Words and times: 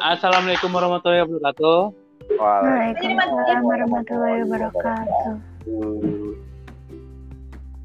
Assalamualaikum 0.00 0.72
warahmatullahi 0.72 1.28
wabarakatuh. 1.28 1.92
Waalaikumsalam 2.40 3.60
warahmatullahi 3.68 4.48
wabarakatuh. 4.48 5.34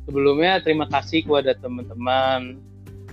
Sebelumnya 0.07 0.63
terima 0.63 0.87
kasih 0.87 1.27
kepada 1.27 1.59
teman-teman 1.59 2.63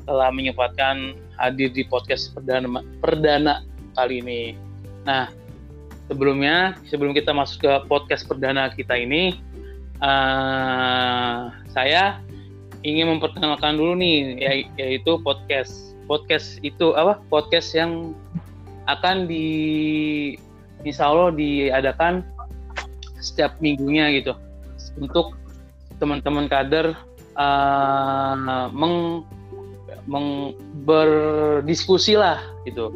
telah 0.07 0.31
menyempatkan 0.31 1.19
hadir 1.35 1.75
di 1.75 1.83
podcast 1.83 2.31
perdana 2.31 2.79
perdana 3.03 3.67
kali 3.99 4.23
ini. 4.23 4.55
Nah, 5.03 5.35
sebelumnya 6.07 6.79
sebelum 6.87 7.11
kita 7.11 7.35
masuk 7.35 7.59
ke 7.59 7.73
podcast 7.91 8.23
perdana 8.31 8.71
kita 8.71 8.95
ini, 8.95 9.35
uh, 9.99 11.51
saya 11.75 12.23
ingin 12.87 13.19
memperkenalkan 13.19 13.83
dulu 13.83 13.99
nih 13.99 14.39
yaitu 14.79 15.19
podcast 15.27 15.99
podcast 16.07 16.63
itu 16.63 16.95
apa 16.95 17.19
podcast 17.27 17.75
yang 17.75 18.15
akan 18.91 19.31
di 19.31 19.47
insya 20.83 21.11
Allah 21.11 21.31
diadakan 21.35 22.27
setiap 23.23 23.55
minggunya 23.63 24.11
gitu. 24.19 24.35
Untuk 24.99 25.39
teman-teman 26.03 26.51
kader 26.51 26.99
uh, 27.39 28.69
meng, 28.75 29.23
meng 30.11 30.59
berdiskusi 30.83 32.19
lah 32.19 32.43
gitu. 32.67 32.91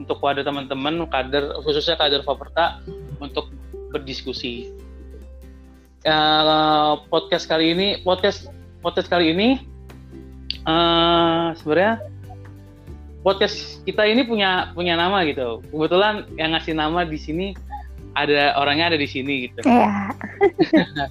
Untuk 0.00 0.22
pada 0.22 0.40
teman-teman 0.40 1.04
kader 1.10 1.60
khususnya 1.66 2.00
kader 2.00 2.24
Faperta 2.24 2.80
untuk 3.20 3.52
berdiskusi. 3.92 4.72
Uh, 6.06 7.02
podcast 7.10 7.50
kali 7.50 7.74
ini 7.74 7.98
podcast 8.06 8.46
podcast 8.78 9.10
kali 9.10 9.34
ini 9.34 9.58
uh, 10.70 11.50
sebenarnya 11.58 11.98
podcast 13.26 13.82
kita 13.82 14.06
ini 14.06 14.22
punya 14.22 14.70
punya 14.70 14.94
nama 14.94 15.26
gitu. 15.26 15.58
Kebetulan 15.74 16.30
yang 16.38 16.54
ngasih 16.54 16.78
nama 16.78 17.02
di 17.02 17.18
sini 17.18 17.58
ada 18.14 18.54
orangnya 18.54 18.94
ada 18.94 18.98
di 19.02 19.10
sini 19.10 19.50
gitu. 19.50 19.66
Iya. 19.66 20.14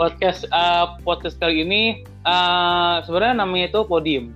podcast 0.00 0.50
uh, 0.50 0.98
podcast 1.06 1.38
kali 1.38 1.62
ini 1.62 2.02
uh, 2.26 3.06
sebenarnya 3.06 3.38
namanya 3.38 3.70
itu 3.70 3.86
podium. 3.86 4.34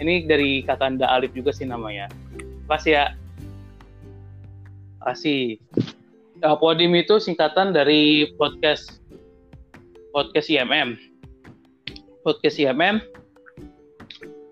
Ini 0.00 0.24
dari 0.24 0.64
Kakanda 0.64 1.04
Alif 1.12 1.36
juga 1.36 1.52
sih 1.52 1.68
namanya. 1.68 2.08
Pas 2.64 2.80
ya. 2.88 3.12
Kasih. 5.04 5.60
Uh, 6.40 6.56
podium 6.56 6.96
itu 6.96 7.20
singkatan 7.20 7.76
dari 7.76 8.32
podcast 8.40 9.04
podcast 10.16 10.48
IMM. 10.48 10.96
Podcast 12.24 12.56
IMM 12.56 13.04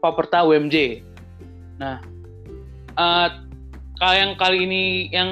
Paperta 0.02 0.42
UMJ. 0.42 1.06
Nah, 1.78 2.02
uh, 2.98 3.28
yang 4.02 4.34
kali 4.34 4.66
ini 4.66 5.06
yang 5.14 5.30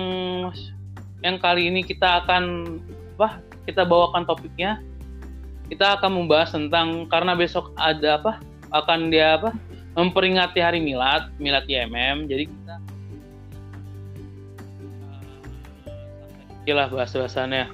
yang 1.27 1.43
kali 1.43 1.67
ini 1.67 1.83
kita 1.83 2.23
akan 2.23 2.79
apa? 3.19 3.43
Kita 3.67 3.83
bawakan 3.83 4.31
topiknya. 4.31 4.79
Kita 5.67 5.98
akan 5.98 6.23
membahas 6.23 6.55
tentang 6.55 7.11
karena 7.11 7.35
besok 7.35 7.75
ada 7.75 8.23
apa? 8.23 8.39
Akan 8.71 9.11
dia 9.11 9.35
apa? 9.43 9.51
Memperingati 9.98 10.63
hari 10.63 10.79
Milad, 10.79 11.35
Milad 11.43 11.67
IMM. 11.67 12.31
Jadi 12.31 12.47
kita 12.47 12.75
Oke 16.63 16.71
bahas-bahasannya. 16.79 17.67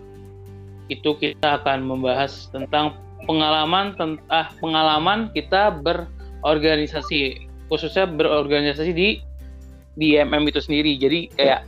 Itu 0.89 1.21
kita 1.21 1.61
akan 1.61 1.85
membahas 1.85 2.49
tentang 2.49 2.97
pengalaman 3.29 3.93
tentang 4.01 4.25
ah, 4.33 4.49
pengalaman 4.63 5.29
kita 5.37 5.75
ber 5.75 6.09
organisasi 6.45 7.49
khususnya 7.71 8.05
berorganisasi 8.11 8.93
di 8.93 9.09
di 9.97 10.19
MM 10.21 10.45
itu 10.51 10.61
sendiri 10.61 11.01
jadi 11.01 11.21
kayak 11.33 11.61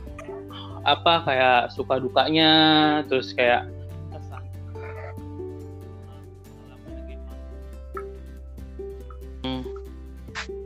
apa 0.85 1.13
kayak 1.25 1.61
suka 1.73 1.97
dukanya 1.97 2.51
terus 3.09 3.33
kayak 3.33 3.67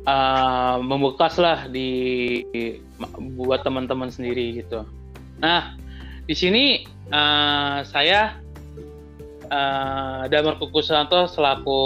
uh, 0.08 0.78
membekas 0.84 1.40
lah 1.40 1.68
di, 1.68 2.44
buat 3.36 3.64
teman-teman 3.64 4.12
sendiri 4.12 4.64
gitu. 4.64 4.84
Nah 5.40 5.76
di 6.24 6.36
sini 6.36 6.88
uh, 7.12 7.84
saya 7.84 8.40
uh, 9.52 10.24
Damar 10.32 10.60
Kukusanto 10.60 11.28
selaku 11.28 11.82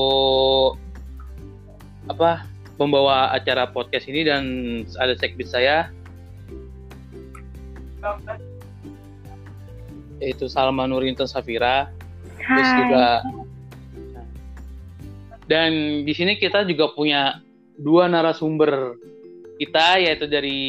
apa 2.07 2.47
membawa 2.77 3.33
acara 3.33 3.67
podcast 3.69 4.05
ini 4.07 4.23
dan 4.27 4.43
ada 5.01 5.17
sekbid 5.17 5.49
saya. 5.49 5.89
Yaitu 10.21 10.49
Salma 10.49 10.85
Nurinton 10.89 11.29
Safira. 11.29 11.91
Terus 12.37 12.71
juga 12.79 13.05
dan 15.47 16.03
di 16.03 16.13
sini 16.15 16.35
kita 16.35 16.67
juga 16.67 16.91
punya 16.91 17.39
dua 17.79 18.11
narasumber 18.11 18.99
kita 19.57 19.97
yaitu 20.03 20.27
dari 20.27 20.59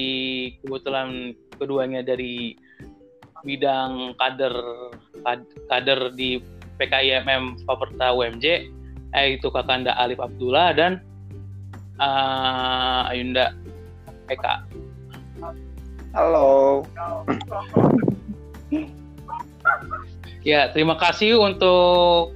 kebetulan 0.62 1.34
keduanya 1.58 2.00
dari 2.00 2.56
bidang 3.42 4.14
kader 4.16 4.54
kader 5.70 6.00
di 6.14 6.40
PKIMM 6.78 7.66
Faperta 7.66 8.14
UMJ 8.14 8.70
yaitu 9.14 9.48
Kakanda 9.50 9.98
Alif 9.98 10.22
Abdullah 10.22 10.72
dan 10.72 11.02
uh, 11.98 13.10
Ayunda 13.10 13.54
Eka. 14.30 14.64
Halo. 16.16 16.82
ya, 20.42 20.72
terima 20.72 20.96
kasih 20.96 21.36
untuk 21.36 22.32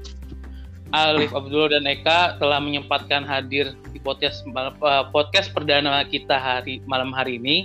Alif 0.93 1.33
Abdullah 1.33 1.81
dan 1.81 1.89
Eka 1.89 2.37
telah 2.37 2.61
menyempatkan 2.61 3.25
hadir 3.25 3.73
di 3.97 3.99
podcast 3.99 4.45
uh, 4.53 5.09
podcast 5.09 5.49
perdana 5.57 6.05
kita 6.05 6.37
hari 6.37 6.85
malam 6.85 7.11
hari 7.17 7.41
ini. 7.41 7.65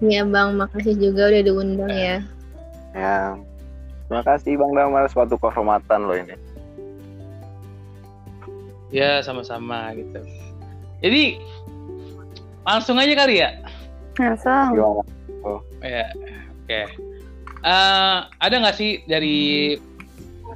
Ya 0.00 0.24
Bang, 0.24 0.56
makasih 0.56 0.96
juga 0.96 1.28
udah 1.28 1.42
diundang 1.44 1.92
ya. 1.92 2.24
Ya, 2.96 3.36
terima 4.08 4.24
kasih 4.24 4.56
Bang 4.56 4.72
Damar, 4.72 5.04
suatu 5.12 5.36
kehormatan 5.36 6.08
loh 6.08 6.16
ini. 6.16 6.49
Ya 8.90 9.22
sama-sama 9.22 9.94
gitu. 9.94 10.20
Jadi 11.00 11.38
langsung 12.66 12.98
aja 12.98 13.14
kali 13.14 13.40
ya. 13.40 13.50
Langsung. 14.18 15.02
Oh. 15.40 15.60
Ya, 15.80 16.12
oke. 16.12 16.68
Okay. 16.68 16.84
Uh, 17.60 17.68
eh, 17.68 18.18
ada 18.40 18.54
nggak 18.60 18.76
sih 18.76 19.04
dari 19.04 19.76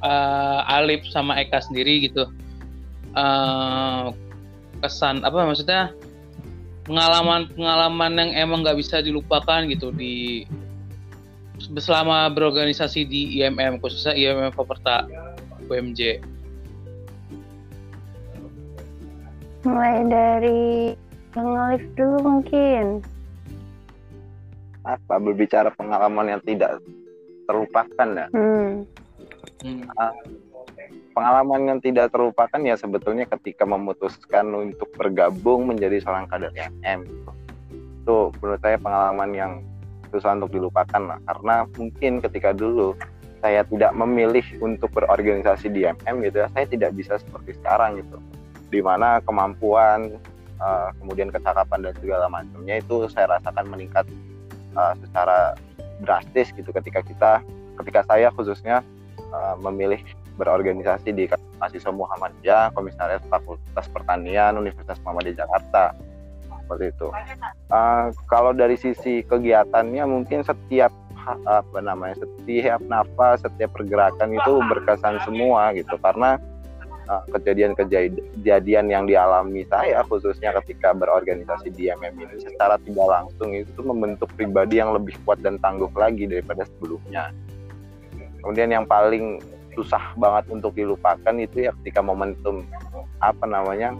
uh, 0.01 0.61
Alif 0.69 1.05
sama 1.09 1.37
Eka 1.37 1.61
sendiri 1.61 2.09
gitu 2.09 2.25
uh, 3.13 4.09
kesan 4.83 5.23
apa 5.23 5.45
maksudnya 5.47 5.93
pengalaman-pengalaman 6.85 8.11
yang 8.19 8.31
emang 8.45 8.61
nggak 8.61 8.77
bisa 8.77 9.01
dilupakan 9.01 9.65
gitu 9.65 9.89
di 9.89 10.45
selama 11.81 12.29
berorganisasi 12.29 13.07
di 13.07 13.41
IMM 13.41 13.81
khususnya 13.81 14.13
IMM 14.13 14.53
Faperta 14.53 15.09
UMJ. 15.65 16.21
Mulai 19.65 20.05
dari 20.05 20.93
ngelif 21.35 21.83
dulu 21.97 22.17
mungkin. 22.21 23.01
Apa 24.85 25.17
berbicara 25.17 25.73
pengalaman 25.73 26.37
yang 26.37 26.41
tidak 26.45 26.79
terlupakan 27.49 28.07
ya? 28.13 28.27
Hmm. 28.31 28.85
Uh, 29.65 30.13
pengalaman 31.17 31.61
yang 31.75 31.79
tidak 31.81 32.13
terlupakan 32.13 32.61
ya 32.61 32.77
sebetulnya 32.77 33.25
ketika 33.25 33.65
memutuskan 33.65 34.45
untuk 34.53 34.93
bergabung 34.93 35.65
menjadi 35.65 35.97
seorang 36.05 36.29
kader 36.29 36.53
MM 36.53 37.01
itu 38.05 38.29
menurut 38.37 38.61
saya 38.61 38.77
pengalaman 38.77 39.29
yang 39.33 39.51
susah 40.13 40.37
untuk 40.37 40.53
dilupakan 40.53 41.01
lah. 41.01 41.17
Karena 41.25 41.65
mungkin 41.73 42.21
ketika 42.21 42.53
dulu 42.53 42.93
saya 43.41 43.61
tidak 43.65 43.93
memilih 43.93 44.45
untuk 44.57 44.89
berorganisasi 44.93 45.69
di 45.69 45.85
MM 45.85 46.25
gitu 46.25 46.41
ya 46.41 46.47
saya 46.53 46.65
tidak 46.65 46.97
bisa 46.97 47.21
seperti 47.21 47.53
sekarang 47.61 48.01
gitu 48.01 48.17
di 48.75 48.83
mana 48.83 49.23
kemampuan 49.23 50.19
uh, 50.59 50.91
kemudian 50.99 51.31
kecakapan 51.31 51.87
dan 51.87 51.93
segala 52.03 52.27
macamnya 52.27 52.75
itu 52.83 53.07
saya 53.07 53.39
rasakan 53.39 53.71
meningkat 53.71 54.03
uh, 54.75 54.91
secara 54.99 55.55
drastis 56.03 56.51
gitu 56.51 56.75
ketika 56.75 56.99
kita 56.99 57.31
ketika 57.79 58.03
saya 58.03 58.27
khususnya 58.35 58.83
uh, 59.31 59.55
memilih 59.63 60.03
berorganisasi 60.35 61.15
di 61.15 61.31
mahasiswa 61.55 61.95
Muhammadiyah 61.95 62.75
Komisariat 62.75 63.23
Fakultas 63.31 63.87
Pertanian 63.87 64.59
Universitas 64.59 64.99
Muhammadiyah 65.07 65.47
Jakarta 65.47 65.95
seperti 66.65 66.91
itu. 66.91 67.07
Uh, 67.71 68.11
kalau 68.27 68.51
dari 68.51 68.75
sisi 68.75 69.23
kegiatannya 69.23 70.03
mungkin 70.03 70.43
setiap 70.43 70.91
apa 71.25 71.79
namanya 71.81 72.21
setiap 72.21 72.77
nafas 72.85 73.41
setiap 73.41 73.73
pergerakan 73.73 74.37
itu 74.37 74.61
berkesan 74.69 75.17
semua 75.25 75.73
gitu 75.73 75.97
karena 75.97 76.37
kejadian-kejadian 77.05 78.85
yang 78.89 79.03
dialami 79.05 79.61
saya 79.69 80.01
khususnya 80.05 80.53
ketika 80.61 80.91
berorganisasi 80.93 81.69
di 81.73 81.93
MM 81.93 82.17
ini 82.17 82.35
secara 82.41 82.81
tidak 82.81 83.07
langsung 83.07 83.53
itu 83.53 83.81
membentuk 83.81 84.29
pribadi 84.33 84.81
yang 84.81 84.93
lebih 84.93 85.13
kuat 85.23 85.41
dan 85.45 85.61
tangguh 85.61 85.89
lagi 85.93 86.25
daripada 86.25 86.65
sebelumnya. 86.65 87.29
Kemudian 88.41 88.69
yang 88.69 88.85
paling 88.85 89.41
susah 89.75 90.15
banget 90.15 90.49
untuk 90.49 90.71
dilupakan 90.73 91.35
itu 91.35 91.67
ya 91.67 91.71
ketika 91.81 91.99
momentum 91.99 92.63
apa 93.19 93.45
namanya 93.45 93.93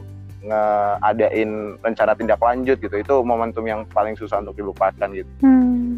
ngadain 0.46 1.76
rencana 1.82 2.14
tindak 2.14 2.38
lanjut 2.38 2.78
gitu 2.78 2.96
itu 2.96 3.16
momentum 3.26 3.66
yang 3.66 3.82
paling 3.90 4.14
susah 4.14 4.40
untuk 4.46 4.56
dilupakan 4.56 5.10
gitu. 5.12 5.30
Hmm. 5.42 5.98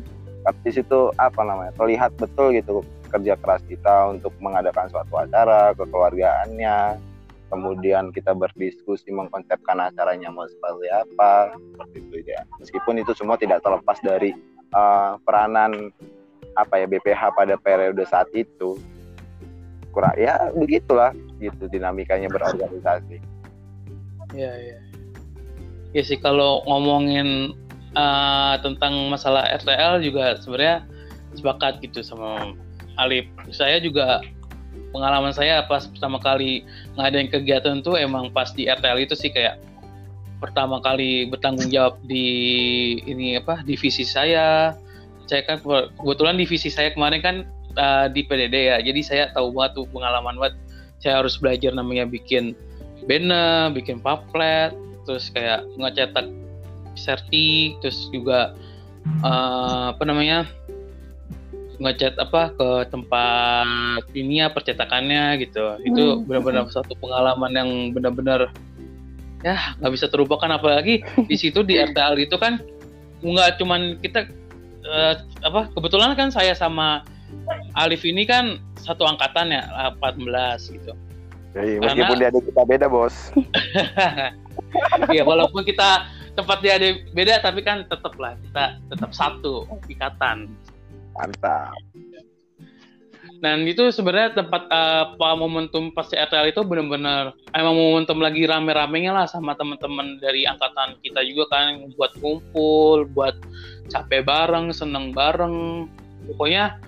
Di 0.64 0.72
situ 0.72 1.12
apa 1.20 1.44
namanya 1.44 1.76
terlihat 1.76 2.16
betul 2.16 2.56
gitu 2.56 2.80
kerja 3.08 3.34
keras 3.40 3.64
kita 3.66 4.12
untuk 4.12 4.36
mengadakan 4.44 4.92
suatu 4.92 5.18
acara 5.18 5.74
kekeluargaannya. 5.74 7.00
Kemudian 7.48 8.12
kita 8.12 8.36
berdiskusi 8.36 9.08
mengkonsepkan 9.08 9.80
acaranya 9.80 10.28
mau 10.28 10.44
seperti 10.44 10.92
apa 10.92 11.56
seperti 11.56 11.98
itu 12.04 12.18
ya. 12.28 12.44
Meskipun 12.60 13.00
itu 13.00 13.16
semua 13.16 13.40
tidak 13.40 13.64
terlepas 13.64 13.96
dari 14.04 14.36
uh, 14.76 15.16
peranan 15.24 15.96
apa 16.60 16.84
ya 16.84 16.92
BPH 16.92 17.32
pada 17.32 17.56
periode 17.56 18.04
saat 18.04 18.28
itu. 18.36 18.76
Kurang 19.96 20.20
ya 20.20 20.52
begitulah 20.52 21.16
gitu 21.40 21.72
dinamikanya 21.72 22.28
berorganisasi. 22.28 23.24
Ya 24.36 24.52
ya 24.60 24.78
ya 25.96 26.04
sih 26.04 26.20
kalau 26.20 26.62
ngomongin 26.68 27.56
uh, 27.96 28.56
tentang 28.60 29.08
masalah 29.08 29.48
RTL 29.56 30.04
juga 30.04 30.36
sebenarnya 30.42 30.84
sepakat 31.38 31.80
gitu 31.86 32.02
sama 32.04 32.54
Alif 32.98 33.30
saya 33.54 33.78
juga 33.78 34.22
pengalaman 34.92 35.34
saya 35.34 35.66
pas 35.66 35.86
pertama 35.86 36.18
kali 36.18 36.66
ngadain 36.98 37.30
kegiatan 37.30 37.86
tuh 37.86 37.98
emang 37.98 38.34
pas 38.34 38.50
di 38.54 38.66
RTL 38.66 38.98
itu 39.02 39.14
sih 39.14 39.30
kayak 39.30 39.62
pertama 40.38 40.78
kali 40.82 41.26
bertanggung 41.30 41.70
jawab 41.74 41.98
di 42.06 42.26
ini 43.06 43.38
apa 43.38 43.66
divisi 43.66 44.06
saya. 44.06 44.78
Saya 45.28 45.44
kan 45.44 45.60
kebetulan 46.00 46.40
divisi 46.40 46.72
saya 46.72 46.94
kemarin 46.96 47.20
kan 47.20 47.36
uh, 47.76 48.08
di 48.08 48.24
PDD 48.24 48.56
ya. 48.74 48.78
Jadi 48.80 49.02
saya 49.04 49.24
tahu 49.36 49.52
banget 49.52 49.84
tuh 49.84 49.86
pengalaman 49.92 50.40
buat 50.40 50.54
saya 51.02 51.22
harus 51.22 51.38
belajar 51.38 51.74
namanya 51.74 52.08
bikin 52.10 52.58
banner 53.06 53.72
bikin 53.72 54.02
pamflet 54.02 54.74
terus 55.06 55.30
kayak 55.32 55.64
ngecetak 55.78 56.28
serti 56.98 57.78
terus 57.80 58.10
juga 58.10 58.58
uh, 59.22 59.94
apa 59.94 60.04
namanya 60.04 60.50
ngecat 61.78 62.18
apa 62.18 62.54
ke 62.58 62.70
tempat 62.90 64.04
ini 64.18 64.42
ya 64.42 64.50
percetakannya 64.50 65.38
gitu. 65.42 65.78
Itu 65.86 66.04
hmm. 66.22 66.26
benar-benar 66.26 66.66
satu 66.74 66.98
pengalaman 66.98 67.52
yang 67.54 67.70
benar-benar 67.94 68.50
ya 69.46 69.78
nggak 69.82 69.94
bisa 69.94 70.06
terlupakan. 70.10 70.50
Apalagi 70.50 71.06
di 71.30 71.36
situ 71.38 71.62
di 71.62 71.78
RTL 71.78 72.18
itu 72.18 72.36
kan 72.38 72.62
nggak 73.22 73.62
cuman 73.62 74.02
kita 74.02 74.30
uh, 74.86 75.14
apa 75.46 75.70
kebetulan 75.74 76.14
kan 76.18 76.30
saya 76.34 76.54
sama 76.58 77.06
Alif 77.76 78.08
ini 78.08 78.24
kan 78.24 78.58
satu 78.80 79.04
angkatan 79.04 79.52
ya 79.52 79.68
14 80.00 80.76
gitu. 80.80 80.94
Jadi, 81.58 81.82
meskipun 81.82 82.16
dia 82.22 82.30
ada 82.30 82.40
kita 82.42 82.62
beda 82.66 82.86
bos. 82.90 83.16
Ya 85.14 85.22
walaupun 85.22 85.62
kita 85.62 86.10
tempat 86.34 86.62
dia 86.66 86.78
ada 86.78 86.98
beda 87.14 87.42
tapi 87.46 87.62
kan 87.66 87.86
tetap 87.90 88.14
lah 88.18 88.38
kita 88.42 88.78
tetap 88.94 89.12
satu 89.14 89.66
ikatan 89.90 90.50
mantap 91.18 91.76
dan 93.38 93.70
itu 93.70 93.94
sebenarnya 93.94 94.42
tempat 94.42 94.66
uh, 94.72 95.14
momentum 95.38 95.94
pasti 95.94 96.18
RTL 96.18 96.50
itu 96.50 96.62
benar-benar 96.66 97.38
emang 97.54 97.76
momentum 97.78 98.18
lagi 98.18 98.50
rame-ramenya 98.50 99.14
lah 99.14 99.26
sama 99.30 99.54
teman-teman 99.54 100.18
dari 100.18 100.50
angkatan 100.50 100.98
kita 101.06 101.22
juga 101.22 101.46
kan 101.54 101.86
buat 101.94 102.18
kumpul, 102.18 103.06
buat 103.14 103.38
capek 103.94 104.26
bareng, 104.26 104.74
seneng 104.74 105.14
bareng. 105.14 105.86
Pokoknya 106.34 106.82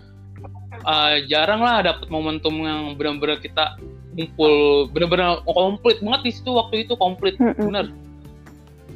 uh, 0.89 1.21
jarang 1.29 1.61
lah 1.61 1.85
dapet 1.85 2.09
momentum 2.09 2.65
yang 2.65 2.97
benar-benar 2.97 3.37
kita 3.37 3.77
kumpul 4.17 4.89
benar-benar 4.89 5.45
komplit 5.45 6.01
banget 6.01 6.21
di 6.25 6.31
situ 6.33 6.49
waktu 6.51 6.83
itu 6.83 6.97
komplit 6.97 7.37
mm 7.37 7.53
-hmm. 7.53 7.65
bener 7.69 7.85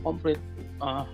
komplit. 0.01 0.39
Uh, 0.81 1.05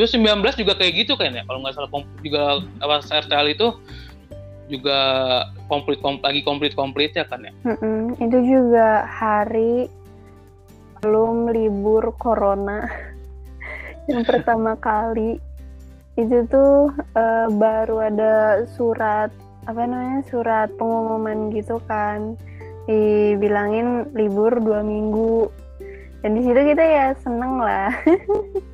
Terus 0.00 0.16
19 0.16 0.64
juga 0.64 0.72
kayak 0.80 0.92
gitu 1.04 1.12
kan 1.12 1.28
ya. 1.28 1.44
Kalau 1.44 1.60
nggak 1.60 1.76
salah 1.76 1.92
juga 2.24 2.64
apa 2.80 3.04
RTL 3.04 3.52
itu 3.52 3.68
juga 4.72 4.98
komplit 5.68 6.00
kom, 6.00 6.16
lagi 6.24 6.40
komplit 6.40 6.72
komplit 6.72 7.12
ya 7.12 7.28
kan 7.28 7.44
ya. 7.44 7.52
Mm-mm, 7.68 8.16
itu 8.16 8.38
juga 8.48 9.04
hari 9.04 9.92
belum 11.04 11.52
libur 11.52 12.16
corona. 12.16 12.88
Yang 14.08 14.24
pertama 14.24 14.72
kali. 14.80 15.36
Itu 16.16 16.48
tuh 16.48 16.96
uh, 17.12 17.52
baru 17.52 18.08
ada 18.08 18.64
surat 18.72 19.28
apa 19.68 19.84
namanya 19.84 20.24
surat 20.32 20.72
pengumuman 20.80 21.52
gitu 21.52 21.76
kan. 21.84 22.40
Dibilangin 22.88 24.08
libur 24.16 24.64
dua 24.64 24.80
minggu. 24.80 25.52
Dan 26.24 26.40
di 26.40 26.48
situ 26.48 26.56
kita 26.56 26.84
ya 26.88 27.06
seneng 27.20 27.60
lah 27.60 27.92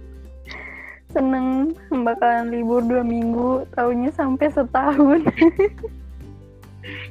seneng 1.17 1.73
bakalan 2.05 2.53
libur 2.53 2.85
dua 2.85 3.01
minggu 3.01 3.65
tahunya 3.73 4.13
sampai 4.13 4.53
setahun. 4.53 5.25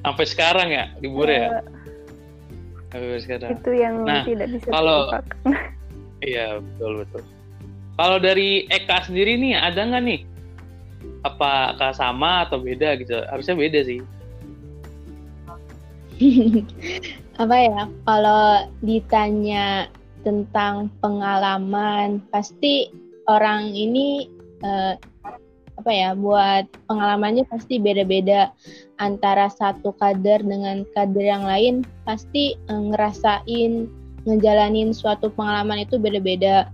Sampai 0.05 0.25
sekarang 0.29 0.69
ya 0.69 0.93
libur 1.01 1.25
ya? 1.25 1.65
Sampai 2.93 3.19
sekarang. 3.19 3.49
Itu 3.57 3.71
yang 3.73 4.05
nah, 4.05 4.21
tidak 4.21 4.53
bisa 4.53 4.69
kalau 4.69 5.09
iya 6.21 6.61
betul 6.61 7.01
betul. 7.01 7.23
Kalau 7.95 8.17
dari 8.21 8.69
Eka 8.69 9.09
sendiri 9.09 9.41
nih 9.41 9.57
ada 9.57 9.81
nggak 9.81 10.03
nih? 10.05 10.21
Apa 11.25 11.73
sama 11.97 12.45
atau 12.45 12.61
beda 12.61 12.93
gitu? 13.01 13.17
Harusnya 13.25 13.57
beda 13.57 13.79
sih. 13.81 13.99
Apa 17.41 17.55
ya 17.57 17.81
kalau 18.07 18.69
ditanya 18.79 19.91
tentang 20.23 20.87
pengalaman 21.03 22.23
pasti 22.31 22.87
orang 23.25 23.73
ini 23.73 24.29
uh, 24.61 24.95
apa 25.75 25.91
ya 25.91 26.15
buat 26.15 26.71
pengalamannya 26.87 27.43
pasti 27.51 27.77
beda-beda 27.77 28.49
antara 28.97 29.51
satu 29.51 29.91
kader 29.99 30.41
dengan 30.41 30.87
kader 30.95 31.25
yang 31.25 31.43
lain. 31.43 31.83
Pasti 32.07 32.55
uh, 32.71 32.81
ngerasain 32.93 33.89
ngejalanin 34.25 34.95
suatu 34.95 35.29
pengalaman 35.29 35.85
itu 35.85 35.99
beda-beda. 35.99 36.71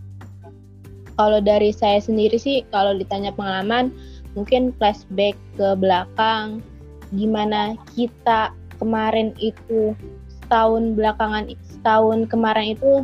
Kalau 1.20 1.44
dari 1.44 1.76
saya 1.76 2.00
sendiri 2.00 2.40
sih 2.40 2.64
kalau 2.72 2.96
ditanya 2.96 3.36
pengalaman 3.36 3.92
mungkin 4.34 4.72
flashback 4.80 5.36
ke 5.60 5.76
belakang 5.76 6.64
gimana 7.12 7.76
kita 7.92 8.56
kemarin 8.80 9.36
itu 9.44 9.92
setahun 10.28 10.96
belakangan 10.96 11.52
setahun 11.68 12.32
kemarin 12.32 12.80
itu 12.80 13.04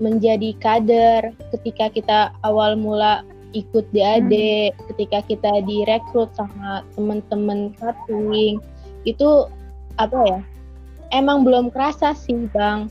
menjadi 0.00 0.56
kader 0.58 1.36
ketika 1.54 1.92
kita 1.92 2.18
awal 2.42 2.74
mula 2.74 3.22
ikut 3.52 3.86
DAD, 3.92 4.32
hmm. 4.32 4.74
ketika 4.92 5.20
kita 5.26 5.52
direkrut 5.66 6.30
sama 6.34 6.86
teman-teman 6.94 7.74
cutting, 7.78 8.58
itu 9.04 9.46
apa 9.98 10.18
ya? 10.26 10.40
Emang 11.10 11.42
belum 11.42 11.74
kerasa 11.74 12.14
sih 12.14 12.46
Bang 12.54 12.86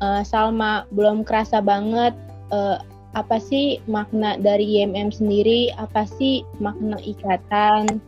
uh, 0.00 0.24
Salma, 0.24 0.88
belum 0.90 1.22
kerasa 1.22 1.60
banget 1.60 2.16
uh, 2.50 2.80
apa 3.12 3.36
sih 3.36 3.76
makna 3.84 4.40
dari 4.40 4.80
IMM 4.80 5.12
sendiri, 5.12 5.68
apa 5.76 6.08
sih 6.08 6.42
makna 6.58 6.96
ikatan. 7.04 8.00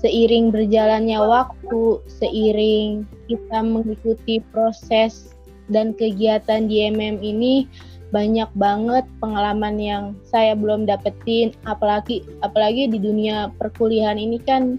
Seiring 0.00 0.48
berjalannya 0.48 1.20
waktu, 1.20 2.00
seiring 2.08 3.04
kita 3.28 3.58
mengikuti 3.60 4.40
proses 4.48 5.36
dan 5.70 5.94
kegiatan 5.94 6.66
di 6.66 6.90
MM 6.90 7.22
ini 7.22 7.64
banyak 8.10 8.50
banget 8.58 9.06
pengalaman 9.22 9.78
yang 9.78 10.04
saya 10.26 10.58
belum 10.58 10.84
dapetin. 10.84 11.54
Apalagi 11.64 12.26
apalagi 12.42 12.90
di 12.90 12.98
dunia 12.98 13.54
perkuliahan 13.56 14.18
ini 14.18 14.38
kan 14.42 14.76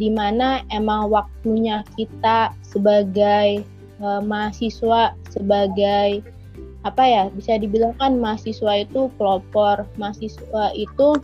di 0.00 0.08
mana 0.08 0.64
emang 0.72 1.12
waktunya 1.12 1.84
kita 1.94 2.56
sebagai 2.64 3.62
uh, 4.00 4.24
mahasiswa 4.24 5.12
sebagai 5.28 6.24
apa 6.80 7.04
ya 7.04 7.24
bisa 7.28 7.60
dibilang 7.60 7.92
kan 8.00 8.16
mahasiswa 8.16 8.80
itu 8.80 9.12
pelopor. 9.20 9.84
Mahasiswa 10.00 10.72
itu 10.72 11.20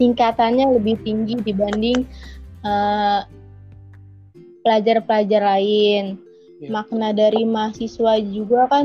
tingkatannya 0.00 0.72
lebih 0.80 0.96
tinggi 1.04 1.36
dibanding 1.44 2.08
uh, 2.64 3.28
pelajar-pelajar 4.64 5.44
lain 5.44 6.29
Iya. 6.60 6.68
makna 6.68 7.16
dari 7.16 7.48
mahasiswa 7.48 8.20
juga 8.20 8.68
kan 8.68 8.84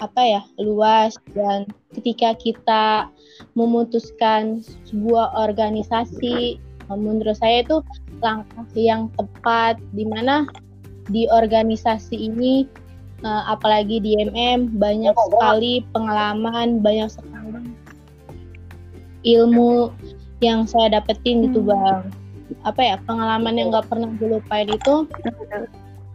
apa 0.00 0.22
ya 0.24 0.42
luas. 0.56 1.20
Dan 1.36 1.68
ketika 1.92 2.32
kita 2.40 3.12
memutuskan 3.52 4.64
sebuah 4.88 5.36
organisasi 5.36 6.56
menurut 6.92 7.36
saya 7.40 7.64
itu 7.64 7.80
langkah 8.20 8.68
yang 8.76 9.08
tepat 9.16 9.80
di 9.96 10.04
mana 10.04 10.44
di 11.08 11.24
organisasi 11.28 12.28
ini 12.28 12.68
uh, 13.24 13.52
apalagi 13.52 14.00
di 14.00 14.16
MM 14.16 14.76
banyak 14.76 15.16
sekali 15.28 15.84
pengalaman 15.96 16.84
banyak 16.84 17.08
sekali 17.08 17.32
ilmu 19.22 19.94
yang 20.42 20.66
saya 20.66 20.98
dapetin 20.98 21.46
gitu 21.48 21.60
hmm. 21.62 21.68
bang. 21.68 22.00
Apa 22.68 22.80
ya 22.80 22.96
pengalaman 23.04 23.56
yang 23.56 23.72
nggak 23.72 23.88
pernah 23.88 24.10
dilupain 24.20 24.68
itu 24.68 25.08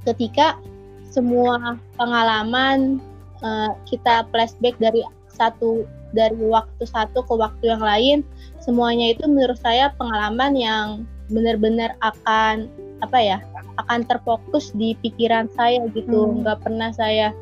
ketika 0.08 0.56
semua 1.12 1.76
pengalaman 2.00 3.04
uh, 3.44 3.76
kita 3.88 4.24
flashback 4.32 4.76
dari 4.80 5.04
satu 5.28 5.84
dari 6.16 6.40
waktu 6.40 6.84
satu 6.88 7.20
ke 7.26 7.34
waktu 7.36 7.64
yang 7.76 7.84
lain 7.84 8.18
semuanya 8.64 9.12
itu 9.12 9.28
menurut 9.28 9.60
saya 9.60 9.92
pengalaman 10.00 10.56
yang 10.56 10.86
benar-benar 11.28 11.94
akan 12.00 12.72
apa 13.04 13.20
ya 13.20 13.38
akan 13.78 14.08
terfokus 14.08 14.74
di 14.74 14.98
pikiran 15.04 15.52
saya 15.54 15.86
gitu. 15.94 16.32
Hmm. 16.32 16.42
nggak 16.42 16.66
pernah 16.66 16.90
saya 16.96 17.36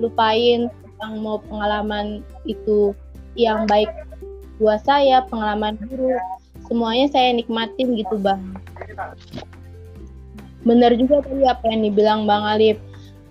lupain 0.00 0.70
tentang 0.70 1.20
mau 1.20 1.42
pengalaman 1.44 2.24
itu 2.48 2.96
yang 3.34 3.66
baik 3.68 3.90
buat 4.62 4.80
saya 4.86 5.26
pengalaman 5.26 5.74
buruk. 5.90 6.22
Semuanya 6.64 7.12
saya 7.12 7.36
nikmatin 7.36 7.92
gitu 7.98 8.16
bang 8.16 8.40
benar 10.64 10.96
juga 10.96 11.20
tadi 11.24 11.44
apa 11.44 11.64
yang 11.68 11.80
dibilang 11.88 12.20
bang 12.24 12.44
Alif 12.44 12.78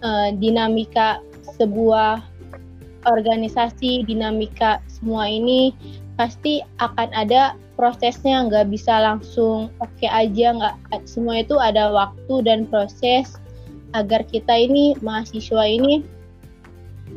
uh, 0.05 0.29
dinamika 0.37 1.21
sebuah 1.57 2.21
organisasi 3.09 4.07
dinamika 4.07 4.79
semua 4.87 5.27
ini 5.27 5.75
pasti 6.15 6.61
akan 6.79 7.09
ada 7.11 7.57
prosesnya 7.73 8.45
nggak 8.45 8.69
bisa 8.69 9.01
langsung 9.01 9.73
oke 9.81 9.89
okay 9.97 10.07
aja 10.07 10.53
nggak 10.53 11.03
semua 11.09 11.41
itu 11.41 11.57
ada 11.57 11.89
waktu 11.89 12.45
dan 12.45 12.69
proses 12.69 13.33
agar 13.97 14.25
kita 14.25 14.53
ini 14.53 14.93
mahasiswa 15.01 15.65
ini 15.65 16.05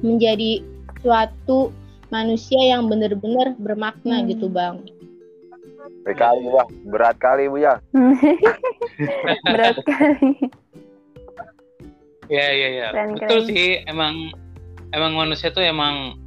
menjadi 0.00 0.64
suatu 1.00 1.72
manusia 2.12 2.60
yang 2.76 2.86
benar-benar 2.86 3.56
bermakna 3.58 4.22
hmm. 4.22 4.26
gitu 4.32 4.46
bang. 4.50 4.80
Berat 6.06 6.36
bu 6.38 6.48
ya, 6.54 6.64
berat 6.86 7.16
kali 7.18 7.44
bu 7.50 7.56
ya. 7.60 7.74
berat 9.52 9.76
kali. 9.82 10.32
Ya 12.26 12.46
ya 12.50 12.68
ya, 12.74 12.88
betul 13.14 13.46
sih 13.46 13.86
emang 13.86 14.34
emang 14.90 15.14
manusia 15.14 15.54
tuh 15.54 15.62
emang 15.62 16.18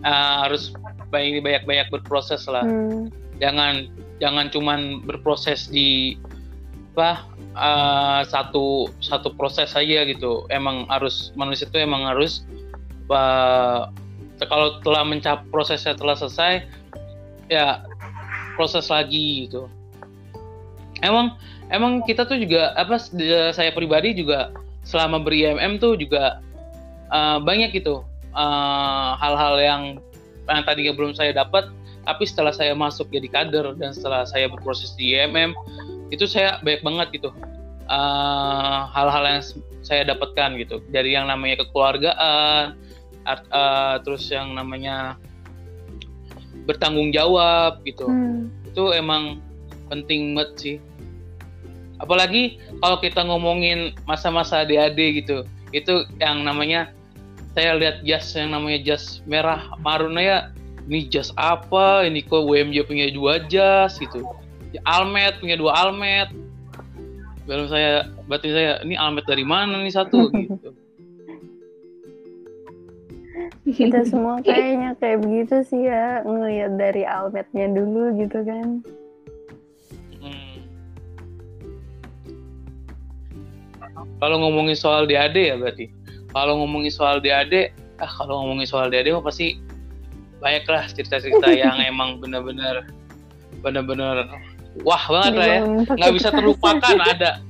uh, 0.00 0.48
harus 0.48 0.72
banyak 1.12 1.44
banyak 1.44 1.62
banyak 1.68 1.88
berproses 1.92 2.48
lah. 2.48 2.64
Hmm. 2.64 3.12
Jangan 3.40 3.92
jangan 4.24 4.48
cuman 4.48 5.04
berproses 5.04 5.68
di 5.68 6.16
apa 6.98 7.22
uh, 7.54 8.20
satu 8.26 8.90
satu 8.98 9.36
proses 9.36 9.70
saja 9.70 10.08
gitu. 10.08 10.48
Emang 10.48 10.88
harus 10.88 11.30
manusia 11.36 11.68
tuh 11.68 11.84
emang 11.84 12.08
harus 12.08 12.42
uh, 13.12 13.86
kalau 14.46 14.78
telah 14.82 15.02
mencap 15.02 15.44
prosesnya 15.50 15.94
telah 15.98 16.14
selesai 16.14 16.62
ya 17.50 17.82
proses 18.58 18.90
lagi 18.90 19.46
gitu. 19.46 19.70
Emang 20.98 21.38
emang 21.70 22.02
kita 22.02 22.26
tuh 22.26 22.42
juga 22.42 22.74
apa 22.74 22.98
saya 23.54 23.70
pribadi 23.70 24.18
juga 24.18 24.50
selama 24.82 25.22
ber 25.22 25.30
IMM 25.30 25.78
tuh 25.78 25.94
juga 25.94 26.42
uh, 27.14 27.38
banyak 27.38 27.70
gitu 27.78 28.02
uh, 28.34 29.14
hal-hal 29.22 29.54
yang 29.62 29.82
yang 30.50 30.64
tadinya 30.66 30.92
belum 30.96 31.14
saya 31.14 31.30
dapat 31.30 31.70
tapi 32.02 32.24
setelah 32.24 32.50
saya 32.50 32.72
masuk 32.74 33.06
jadi 33.12 33.28
kader 33.30 33.76
dan 33.76 33.92
setelah 33.94 34.26
saya 34.26 34.50
berproses 34.50 34.96
di 34.98 35.14
IMM 35.14 35.54
itu 36.10 36.24
saya 36.24 36.56
banyak 36.64 36.82
banget 36.82 37.08
gitu 37.20 37.30
uh, 37.86 38.88
hal-hal 38.90 39.22
uh, 39.22 39.30
yang 39.38 39.42
saya 39.82 40.04
dapatkan 40.04 40.60
gitu. 40.60 40.84
Dari 40.92 41.16
yang 41.16 41.26
namanya 41.32 41.64
kekeluargaan 41.64 42.76
art, 43.24 43.44
uh, 43.52 43.96
terus 44.04 44.28
yang 44.28 44.52
namanya 44.52 45.16
bertanggung 46.68 47.10
jawab 47.16 47.80
gitu. 47.88 48.04
Hmm. 48.04 48.52
itu 48.68 48.92
emang 48.92 49.40
penting 49.88 50.36
banget 50.36 50.50
sih. 50.60 50.76
Apalagi 51.98 52.60
kalau 52.84 53.00
kita 53.00 53.24
ngomongin 53.24 53.96
masa-masa 54.04 54.62
DAD 54.68 55.00
gitu 55.24 55.48
itu 55.72 56.04
yang 56.20 56.44
namanya 56.44 56.92
saya 57.56 57.74
lihat 57.74 58.04
jas 58.06 58.36
yang 58.36 58.54
namanya 58.54 58.78
jas 58.84 59.24
merah 59.26 59.72
marun 59.82 60.14
ya 60.20 60.52
ini 60.86 61.08
jas 61.10 61.34
apa 61.34 62.06
ini 62.06 62.22
kok 62.22 62.46
WMJ 62.46 62.86
punya 62.86 63.08
dua 63.10 63.42
jas 63.48 63.96
gitu. 63.96 64.22
Almet 64.84 65.40
punya 65.40 65.56
dua 65.56 65.72
Almet. 65.74 66.28
Baru 67.48 67.64
saya 67.72 68.12
berarti 68.28 68.52
saya 68.52 68.84
ini 68.84 68.94
Almet 68.94 69.24
dari 69.24 69.42
mana 69.42 69.80
nih 69.80 69.96
satu 69.96 70.28
gitu 70.36 70.76
kita 73.68 74.04
semua 74.08 74.40
kayaknya 74.40 74.96
kayak 74.98 75.22
begitu 75.22 75.62
sih 75.66 75.86
ya 75.86 76.24
ngelihat 76.24 76.76
dari 76.76 77.02
Almetnya 77.04 77.66
dulu 77.70 78.16
gitu 78.16 78.38
kan. 78.44 78.68
Hmm. 80.18 80.56
kalau 84.18 84.36
ngomongin 84.42 84.74
soal 84.74 85.06
DAD 85.06 85.36
ya 85.36 85.54
berarti? 85.58 85.90
Kalau 86.34 86.60
ngomongin 86.64 86.92
soal 86.92 87.22
DAD 87.22 87.72
ah 87.98 88.10
kalau 88.10 88.42
ngomongin 88.44 88.68
soal 88.68 88.90
DAD 88.90 89.10
mah 89.10 89.24
pasti 89.24 89.58
banyak 90.38 90.64
lah 90.70 90.86
cerita-cerita 90.90 91.48
yang 91.62 91.78
emang 91.82 92.22
bener-bener 92.22 92.86
bener-bener 93.58 94.26
wah 94.86 95.02
banget 95.10 95.32
lah 95.34 95.46
ya. 95.46 95.60
Nggak 95.94 96.12
bisa 96.14 96.28
terlupakan 96.30 96.96
ada. 97.02 97.42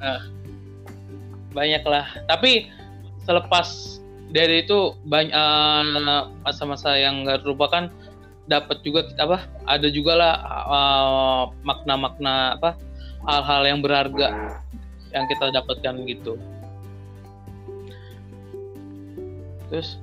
Nah, 0.00 0.20
banyak 1.52 1.82
lah 1.84 2.06
tapi 2.30 2.70
selepas 3.24 3.99
dari 4.30 4.62
itu 4.62 4.94
banyak 5.06 5.34
uh, 5.34 6.30
masa-masa 6.46 6.94
yang 6.94 7.26
nggak 7.26 7.42
terlupakan 7.42 7.90
dapat 8.46 8.82
juga 8.82 9.06
kita 9.06 9.26
apa 9.26 9.38
ada 9.66 9.88
juga 9.90 10.12
lah 10.18 10.34
uh, 10.66 11.42
makna-makna 11.62 12.58
apa 12.58 12.78
hal-hal 13.26 13.62
yang 13.66 13.78
berharga 13.82 14.58
yang 15.10 15.26
kita 15.26 15.50
dapatkan 15.54 15.94
gitu 16.06 16.38
terus 19.70 19.98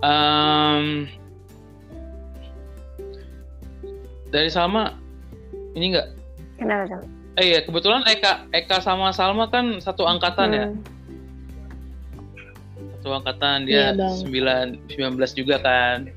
um, 0.00 1.08
dari 4.32 4.48
Salma 4.48 4.96
ini 5.76 5.92
enggak 5.92 6.08
kenapa 6.60 7.04
eh 7.34 7.44
iya 7.52 7.58
kebetulan 7.66 8.06
Eka 8.06 8.48
Eka 8.54 8.80
sama 8.80 9.10
Salma 9.12 9.50
kan 9.50 9.82
satu 9.82 10.06
angkatan 10.08 10.48
ya? 10.52 10.66
hmm. 10.68 10.76
ya 10.78 10.93
satu 13.04 13.20
angkatan 13.20 13.68
dia 13.68 13.92
iya, 13.92 14.08
sembilan 14.16 14.88
sembilan 14.88 15.12
belas 15.20 15.36
juga 15.36 15.60
kan. 15.60 16.08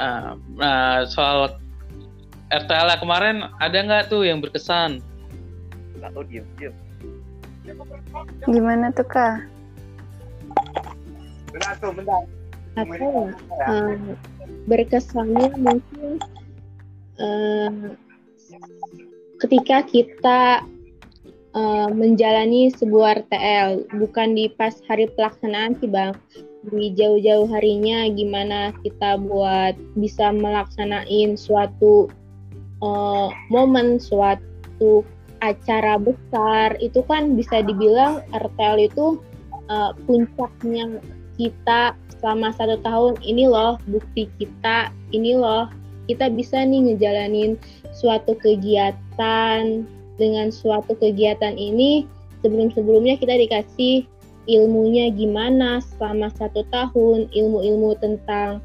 Nah, 0.00 0.32
nah 0.56 1.04
soal 1.04 1.60
RTL 2.48 2.88
kemarin 2.96 3.44
ada 3.60 3.76
nggak 3.84 4.08
tuh 4.08 4.24
yang 4.24 4.40
berkesan? 4.40 5.04
Oh 6.16 6.24
diem 6.24 6.48
diem 6.56 6.72
gimana 8.48 8.88
tuh 8.96 9.04
kak? 9.04 9.44
Benar 11.52 11.76
tuh 11.84 11.92
benar 11.92 12.24
apa 12.80 12.94
ya? 12.96 13.28
Um, 13.68 14.16
berkesannya 14.64 15.52
mungkin 15.60 16.16
um, 17.20 17.92
ketika 19.36 19.84
kita 19.84 20.64
uh, 21.54 21.88
menjalani 21.90 22.70
sebuah 22.74 23.26
RTL 23.26 23.86
bukan 23.98 24.34
di 24.36 24.50
pas 24.54 24.74
hari 24.86 25.10
pelaksanaan 25.14 25.78
sih 25.78 25.90
bang. 25.90 26.14
Di 26.60 26.92
jauh-jauh 26.92 27.48
harinya 27.48 28.04
gimana 28.12 28.76
kita 28.84 29.16
buat 29.16 29.74
bisa 29.96 30.28
melaksanain 30.28 31.34
suatu 31.34 32.12
uh, 32.84 33.28
momen 33.48 33.96
suatu 33.96 35.02
acara 35.40 35.96
besar. 35.96 36.76
Itu 36.78 37.00
kan 37.08 37.34
bisa 37.34 37.64
dibilang 37.64 38.20
RTL 38.36 38.76
itu 38.92 39.16
uh, 39.72 39.96
puncaknya 40.04 41.00
kita 41.40 41.96
selama 42.20 42.52
satu 42.52 42.76
tahun. 42.84 43.16
Ini 43.24 43.48
loh 43.48 43.80
bukti 43.88 44.28
kita 44.36 44.92
ini 45.16 45.34
loh 45.34 45.72
kita 46.10 46.26
bisa 46.26 46.60
nih 46.66 46.90
ngejalanin 46.90 47.54
suatu 47.94 48.34
kegiatan 48.42 49.86
dengan 50.20 50.52
suatu 50.52 50.92
kegiatan 51.00 51.56
ini 51.56 52.04
sebelum-sebelumnya 52.44 53.16
kita 53.16 53.40
dikasih 53.40 54.04
ilmunya 54.44 55.08
gimana 55.12 55.80
selama 55.80 56.28
satu 56.36 56.64
tahun 56.68 57.32
ilmu-ilmu 57.32 57.96
tentang 58.04 58.60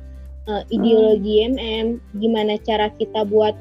uh, 0.52 0.64
ideologi 0.72 1.48
MM 1.48 2.00
gimana 2.20 2.60
cara 2.64 2.92
kita 2.96 3.24
buat 3.28 3.56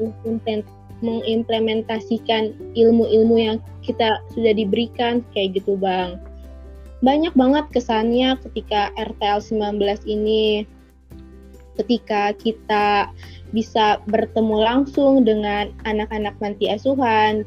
mengimplementasikan 1.05 2.55
ilmu-ilmu 2.75 3.37
yang 3.39 3.59
kita 3.85 4.19
sudah 4.33 4.53
diberikan 4.57 5.21
kayak 5.37 5.61
gitu 5.61 5.77
bang. 5.79 6.17
Banyak 7.05 7.37
banget 7.37 7.69
kesannya 7.75 8.41
ketika 8.49 8.89
RTL 8.97 9.45
19 9.45 9.77
ini 10.09 10.65
ketika 11.75 12.33
kita 12.39 13.11
bisa 13.51 13.99
bertemu 14.07 14.57
langsung 14.63 15.27
dengan 15.27 15.75
anak-anak 15.85 16.35
panti 16.39 16.71
asuhan 16.71 17.43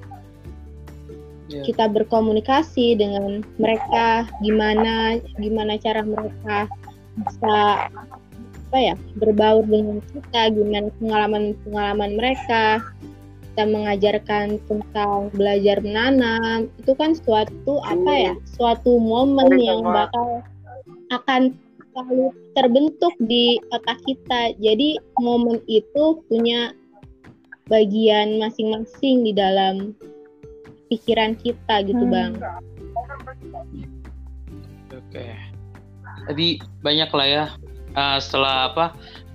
yeah. 1.48 1.64
kita 1.64 1.88
berkomunikasi 1.92 2.96
dengan 2.96 3.44
mereka 3.60 4.28
gimana 4.44 5.20
gimana 5.40 5.76
cara 5.80 6.04
mereka 6.04 6.68
bisa 7.18 7.90
apa 8.68 8.78
ya 8.78 8.96
berbaur 9.16 9.64
dengan 9.64 10.04
kita 10.12 10.52
gimana 10.52 10.92
pengalaman 11.00 11.56
pengalaman 11.64 12.12
mereka 12.20 12.84
kita 13.58 13.74
mengajarkan 13.74 14.62
tentang 14.70 15.34
belajar 15.34 15.82
menanam. 15.82 16.70
Itu 16.78 16.94
kan 16.94 17.18
suatu 17.18 17.82
apa 17.82 18.12
ya 18.14 18.34
suatu 18.54 19.02
momen 19.02 19.50
yang 19.58 19.82
bakal 19.82 20.46
akan 21.10 21.58
selalu 21.90 22.30
terbentuk 22.54 23.10
di 23.26 23.58
otak 23.74 23.98
kita. 24.06 24.54
Jadi 24.62 25.02
momen 25.18 25.58
itu 25.66 26.22
punya 26.30 26.70
bagian 27.66 28.38
masing-masing 28.38 29.26
di 29.26 29.34
dalam 29.34 29.98
pikiran 30.88 31.36
kita 31.36 31.84
gitu 31.86 32.04
hmm. 32.04 32.12
bang. 32.12 32.34
Oke, 34.98 35.28
jadi 36.32 36.48
banyak 36.84 37.10
lah 37.14 37.28
ya 37.28 37.46
uh, 37.98 38.18
setelah 38.20 38.74
apa 38.74 38.86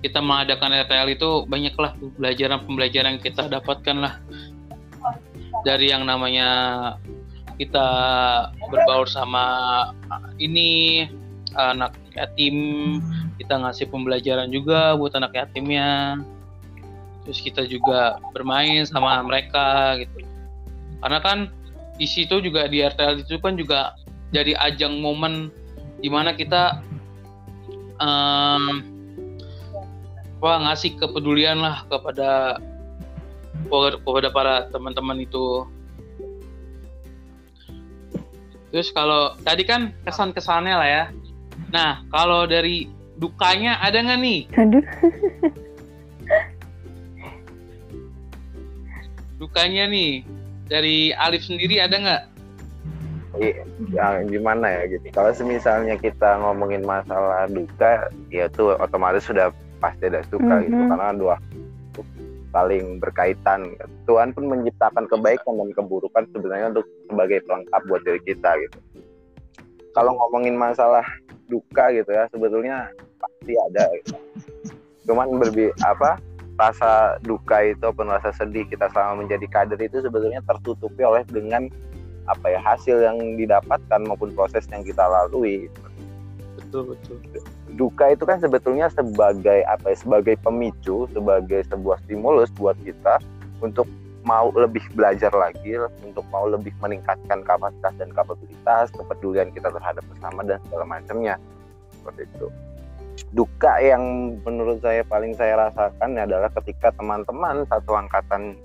kita 0.03 0.19
mengadakan 0.19 0.75
RTL 0.83 1.09
itu 1.15 1.29
banyaklah 1.47 1.95
pembelajaran-pembelajaran 1.97 3.17
yang 3.17 3.23
kita 3.23 3.47
dapatkan 3.47 3.97
lah 4.03 4.13
dari 5.63 5.91
yang 5.91 6.03
namanya 6.03 6.49
kita 7.55 7.87
berbaur 8.67 9.05
sama 9.07 9.45
ini 10.41 11.05
anak 11.53 11.93
yatim 12.17 12.99
kita 13.37 13.61
ngasih 13.61 13.87
pembelajaran 13.93 14.49
juga 14.49 14.97
buat 14.97 15.13
anak 15.13 15.37
yatimnya 15.37 16.19
terus 17.23 17.39
kita 17.39 17.63
juga 17.69 18.19
bermain 18.35 18.83
sama 18.83 19.21
mereka 19.23 19.95
gitu 20.01 20.32
karena 21.03 21.19
kan 21.19 21.51
di 21.99 22.07
situ 22.07 22.39
juga 22.39 22.71
di 22.71 22.79
RTL 22.79 23.27
itu 23.27 23.35
kan 23.43 23.59
juga 23.59 23.91
jadi 24.31 24.55
ajang 24.55 25.03
momen 25.03 25.51
di 25.99 26.07
mana 26.07 26.31
kita 26.31 26.79
um, 27.99 28.81
wah 30.39 30.57
ngasih 30.63 30.95
kepedulian 30.95 31.59
lah 31.59 31.83
kepada 31.91 32.57
kepada 33.67 34.27
para 34.31 34.55
teman-teman 34.71 35.19
itu. 35.23 35.67
Terus 38.73 38.89
kalau 38.95 39.37
tadi 39.43 39.67
kan 39.67 39.91
kesan-kesannya 40.07 40.75
lah 40.75 40.89
ya. 40.89 41.03
Nah 41.69 42.01
kalau 42.09 42.47
dari 42.47 42.87
dukanya 43.19 43.77
ada 43.83 43.99
nggak 43.99 44.19
nih? 44.23 44.39
Aduh. 44.55 44.85
Dukanya 49.37 49.91
nih 49.91 50.23
dari 50.67 51.11
Alif 51.15 51.47
sendiri 51.47 51.79
ada 51.79 51.95
nggak? 51.99 52.23
Yang 53.89 54.29
gimana 54.29 54.65
ya 54.69 54.81
gitu. 54.85 55.05
Kalau 55.09 55.33
misalnya 55.45 55.95
kita 55.97 56.37
ngomongin 56.37 56.85
masalah 56.85 57.49
duka, 57.49 58.13
ya 58.29 58.45
tuh 58.53 58.77
otomatis 58.77 59.25
sudah 59.25 59.49
pasti 59.81 60.07
ada 60.07 60.21
suka 60.29 60.45
mm 60.45 60.53
-hmm. 60.63 60.65
gitu 60.69 60.83
karena 60.93 61.09
dua 61.17 61.35
saling 62.53 63.01
berkaitan. 63.01 63.73
Tuhan 64.05 64.31
pun 64.37 64.45
menciptakan 64.45 65.09
kebaikan 65.09 65.57
dan 65.57 65.69
keburukan 65.73 66.23
sebenarnya 66.29 66.77
untuk 66.77 66.85
sebagai 67.09 67.41
pelengkap 67.49 67.81
buat 67.89 68.01
diri 68.05 68.21
kita 68.21 68.51
gitu. 68.61 68.77
Kalau 69.97 70.13
ngomongin 70.13 70.53
masalah 70.53 71.05
duka 71.49 71.89
gitu 71.89 72.13
ya, 72.13 72.29
sebetulnya 72.29 72.93
pasti 73.17 73.53
ada. 73.57 73.89
Gitu. 73.97 74.15
Cuman 75.09 75.41
berbi 75.41 75.73
apa 75.81 76.21
rasa 76.69 77.19
duka 77.23 77.59
itu 77.63 77.83
ataupun 77.83 78.07
rasa 78.07 78.31
sedih 78.31 78.63
kita 78.71 78.87
selama 78.95 79.25
menjadi 79.25 79.45
kader 79.51 79.79
itu 79.83 79.99
sebetulnya 79.99 80.39
tertutupi 80.47 81.03
oleh 81.03 81.27
dengan 81.27 81.67
apa 82.23 82.55
ya 82.55 82.59
hasil 82.63 83.03
yang 83.03 83.19
didapatkan 83.35 83.99
maupun 84.07 84.31
proses 84.31 84.63
yang 84.71 84.79
kita 84.87 85.03
lalui. 85.03 85.67
Betul 86.55 86.95
betul. 86.95 87.19
Duka 87.75 88.15
itu 88.15 88.23
kan 88.23 88.39
sebetulnya 88.39 88.87
sebagai 88.93 89.65
apa 89.67 89.91
ya 89.91 89.97
sebagai 89.99 90.39
pemicu 90.39 91.09
sebagai 91.11 91.67
sebuah 91.67 91.99
stimulus 92.07 92.47
buat 92.55 92.79
kita 92.85 93.19
untuk 93.59 93.89
mau 94.23 94.55
lebih 94.55 94.87
belajar 94.95 95.35
lagi 95.35 95.75
untuk 96.07 96.23
mau 96.31 96.47
lebih 96.47 96.71
meningkatkan 96.79 97.43
kapasitas 97.43 97.91
dan 97.99 98.07
kapabilitas 98.15 98.87
kepedulian 98.95 99.51
kita 99.51 99.67
terhadap 99.67 100.03
bersama 100.07 100.47
dan 100.47 100.63
segala 100.69 100.85
macamnya. 100.87 101.35
Seperti 101.99 102.23
itu 102.23 102.47
duka 103.33 103.81
yang 103.81 104.35
menurut 104.45 104.81
saya 104.81 105.01
paling 105.05 105.33
saya 105.37 105.69
rasakan 105.69 106.17
adalah 106.17 106.49
ketika 106.61 106.93
teman-teman 106.93 107.65
satu 107.69 107.97
angkatan 107.97 108.57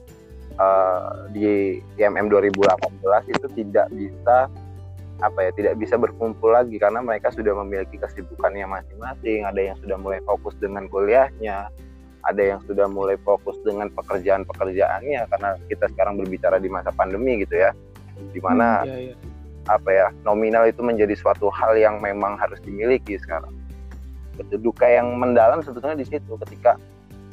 uh, 0.61 1.29
di 1.33 1.81
IMM 1.97 2.29
2018 2.33 3.33
itu 3.33 3.47
tidak 3.65 3.87
bisa 3.93 4.49
apa 5.19 5.39
ya 5.43 5.51
tidak 5.51 5.75
bisa 5.83 5.99
berkumpul 5.99 6.55
lagi 6.55 6.79
karena 6.79 7.03
mereka 7.03 7.35
sudah 7.35 7.51
memiliki 7.65 7.99
kesibukannya 7.99 8.65
masing-masing. 8.71 9.43
Ada 9.49 9.61
yang 9.73 9.77
sudah 9.83 9.97
mulai 9.99 10.21
fokus 10.23 10.55
dengan 10.61 10.87
kuliahnya 10.87 11.73
ada 12.27 12.43
yang 12.43 12.61
sudah 12.69 12.85
mulai 12.91 13.17
fokus 13.25 13.57
dengan 13.65 13.89
pekerjaan-pekerjaannya 13.95 15.21
karena 15.33 15.51
kita 15.71 15.87
sekarang 15.97 16.21
berbicara 16.21 16.61
di 16.61 16.69
masa 16.69 16.93
pandemi 16.93 17.41
gitu 17.41 17.57
ya. 17.57 17.73
Di 18.35 18.41
mana 18.43 18.83
hmm, 18.83 18.89
iya, 18.91 18.99
iya. 19.11 19.15
apa 19.71 19.91
ya 19.91 20.07
nominal 20.27 20.67
itu 20.69 20.83
menjadi 20.83 21.15
suatu 21.15 21.49
hal 21.49 21.79
yang 21.79 22.03
memang 22.03 22.37
harus 22.37 22.59
dimiliki 22.61 23.17
sekarang 23.17 23.58
duka 24.59 24.87
yang 24.87 25.19
mendalam 25.19 25.63
sebetulnya 25.63 25.99
di 25.99 26.07
situ 26.07 26.39
ketika 26.47 26.79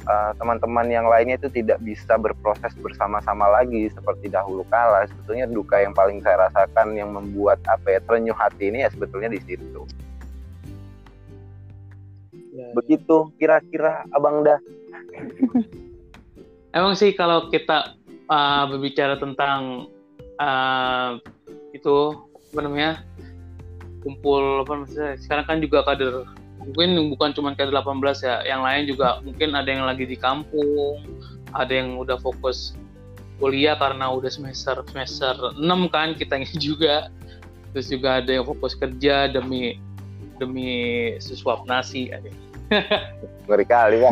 uh, 0.06 0.32
teman-teman 0.38 0.86
yang 0.88 1.06
lainnya 1.06 1.36
itu 1.36 1.50
tidak 1.50 1.78
bisa 1.82 2.16
berproses 2.16 2.72
bersama-sama 2.78 3.50
lagi 3.50 3.90
seperti 3.92 4.30
dahulu 4.30 4.62
kala. 4.70 5.04
Sebetulnya 5.10 5.50
duka 5.50 5.82
yang 5.82 5.92
paling 5.92 6.22
saya 6.22 6.48
rasakan 6.48 6.96
yang 6.96 7.12
membuat 7.12 7.60
apa 7.66 7.98
ya 7.98 8.00
terenyuh 8.06 8.36
hati 8.36 8.70
ini 8.70 8.86
ya 8.86 8.88
sebetulnya 8.90 9.34
di 9.34 9.40
situ. 9.42 9.82
Ya, 12.56 12.56
ya. 12.56 12.66
begitu 12.72 13.34
kira-kira 13.36 14.06
abang 14.14 14.46
dah. 14.46 14.58
Emang 16.76 16.92
sih 16.92 17.16
kalau 17.16 17.48
kita 17.48 17.96
uh, 18.28 18.64
berbicara 18.68 19.16
tentang 19.16 19.88
uh, 20.40 21.16
itu 21.72 21.96
apa 22.56 22.60
namanya 22.64 22.92
kumpul 24.00 24.64
apa 24.64 24.84
maksudnya 24.84 25.18
sekarang 25.18 25.44
kan 25.44 25.58
juga 25.60 25.84
kader 25.84 26.24
mungkin 26.66 27.14
bukan 27.14 27.30
cuma 27.32 27.54
kayak 27.54 27.70
18 27.70 28.26
ya 28.26 28.42
yang 28.42 28.66
lain 28.66 28.90
juga 28.90 29.22
mungkin 29.22 29.54
ada 29.54 29.70
yang 29.70 29.86
lagi 29.86 30.02
di 30.02 30.18
kampung 30.18 31.02
ada 31.54 31.70
yang 31.70 31.94
udah 31.96 32.18
fokus 32.18 32.74
kuliah 33.38 33.78
karena 33.78 34.10
udah 34.10 34.28
semester 34.28 34.82
semester 34.90 35.34
6 35.54 35.62
kan 35.94 36.16
kitanya 36.16 36.48
juga. 36.66 37.08
Terus 37.76 37.92
juga 37.92 38.24
ada 38.24 38.32
yang 38.32 38.48
fokus 38.48 38.72
kerja 38.72 39.28
demi 39.28 39.76
demi 40.40 41.12
sesuap 41.20 41.64
nasi 41.68 42.12
ngeri 43.46 43.66
kali 43.66 43.98
ya 44.04 44.10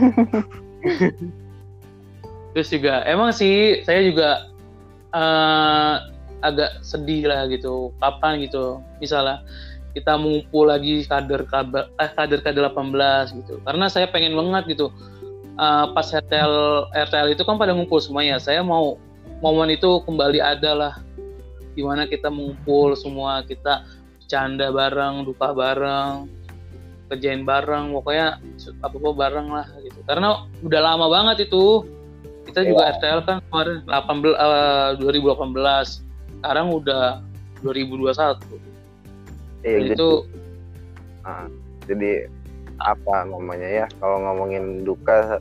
terus 2.55 2.69
juga 2.71 3.03
emang 3.05 3.35
sih 3.35 3.83
saya 3.83 4.01
juga 4.07 4.31
uh, 5.11 5.95
agak 6.45 6.85
sedih 6.85 7.27
lah 7.27 7.51
gitu 7.51 7.91
kapan 7.99 8.45
gitu 8.47 8.79
misalnya 9.03 9.43
kita 9.95 10.19
mengumpul 10.19 10.67
lagi 10.67 11.07
kader 11.07 11.47
kader 11.47 11.87
eh, 12.03 12.11
kader 12.11 12.43
kader 12.43 12.67
18 12.67 13.39
gitu. 13.39 13.63
Karena 13.63 13.87
saya 13.87 14.11
pengen 14.11 14.35
banget 14.35 14.75
gitu. 14.75 14.91
Uh, 15.55 15.95
pas 15.95 16.11
RTL 16.11 16.91
RTL 16.91 17.31
itu 17.31 17.47
kan 17.47 17.55
pada 17.55 17.71
ngumpul 17.71 18.03
semuanya. 18.03 18.43
Saya 18.43 18.67
mau 18.67 18.99
momen 19.39 19.71
itu 19.71 20.03
kembali 20.03 20.43
ada 20.43 20.75
lah. 20.75 20.95
Di 21.79 21.87
mana 21.87 22.11
kita 22.11 22.27
mengumpul 22.27 22.99
semua 22.99 23.47
kita 23.47 23.87
canda 24.27 24.75
bareng 24.75 25.23
duka 25.31 25.55
bareng 25.55 26.27
kerjain 27.07 27.45
bareng 27.47 27.93
pokoknya 27.95 28.43
apa 28.83 28.97
apa 28.99 29.11
bareng 29.15 29.49
lah 29.55 29.67
gitu. 29.87 30.03
Karena 30.11 30.51
udah 30.67 30.81
lama 30.83 31.07
banget 31.07 31.47
itu. 31.47 31.87
Kita 32.45 32.61
juga 32.61 32.93
yeah. 32.93 32.95
RTL 33.01 33.21
kan 33.25 33.37
kemarin 33.49 33.79
18 33.89 34.37
uh, 34.37 34.91
2018 35.01 36.05
sekarang 36.45 36.67
udah 36.77 37.25
2021 37.65 38.74
Iya, 39.65 39.97
itu 39.97 39.97
jadi, 39.97 40.07
nah, 41.25 41.47
jadi 41.89 42.13
apa 42.83 43.15
namanya 43.25 43.69
ya 43.69 43.87
kalau 43.97 44.21
ngomongin 44.21 44.85
duka 44.85 45.41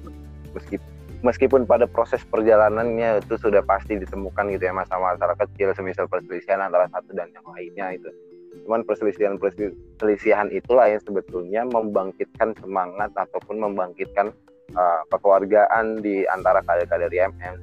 meskipun 0.55 0.93
meskipun 1.23 1.63
pada 1.63 1.87
proses 1.87 2.19
perjalanannya 2.27 3.23
itu 3.23 3.39
sudah 3.39 3.63
pasti 3.63 3.95
ditemukan 3.95 4.51
gitu 4.53 4.63
ya 4.69 4.75
masalah-masalah 4.75 5.39
kecil 5.39 5.71
semisal 5.71 6.05
perselisihan 6.05 6.59
antara 6.59 6.91
satu 6.91 7.15
dan 7.15 7.31
yang 7.31 7.47
lainnya 7.47 7.95
itu. 7.95 8.11
Cuman 8.67 8.83
perselisihan 8.85 9.39
perselisihan 9.39 10.51
itulah 10.51 10.91
yang 10.91 11.01
sebetulnya 11.01 11.63
membangkitkan 11.65 12.53
semangat 12.59 13.09
ataupun 13.15 13.59
membangkitkan 13.59 14.35
uh, 14.75 15.01
kekeluargaan 15.09 16.03
di 16.03 16.27
antara 16.27 16.61
kader-kader 16.67 17.09
IMM 17.09 17.55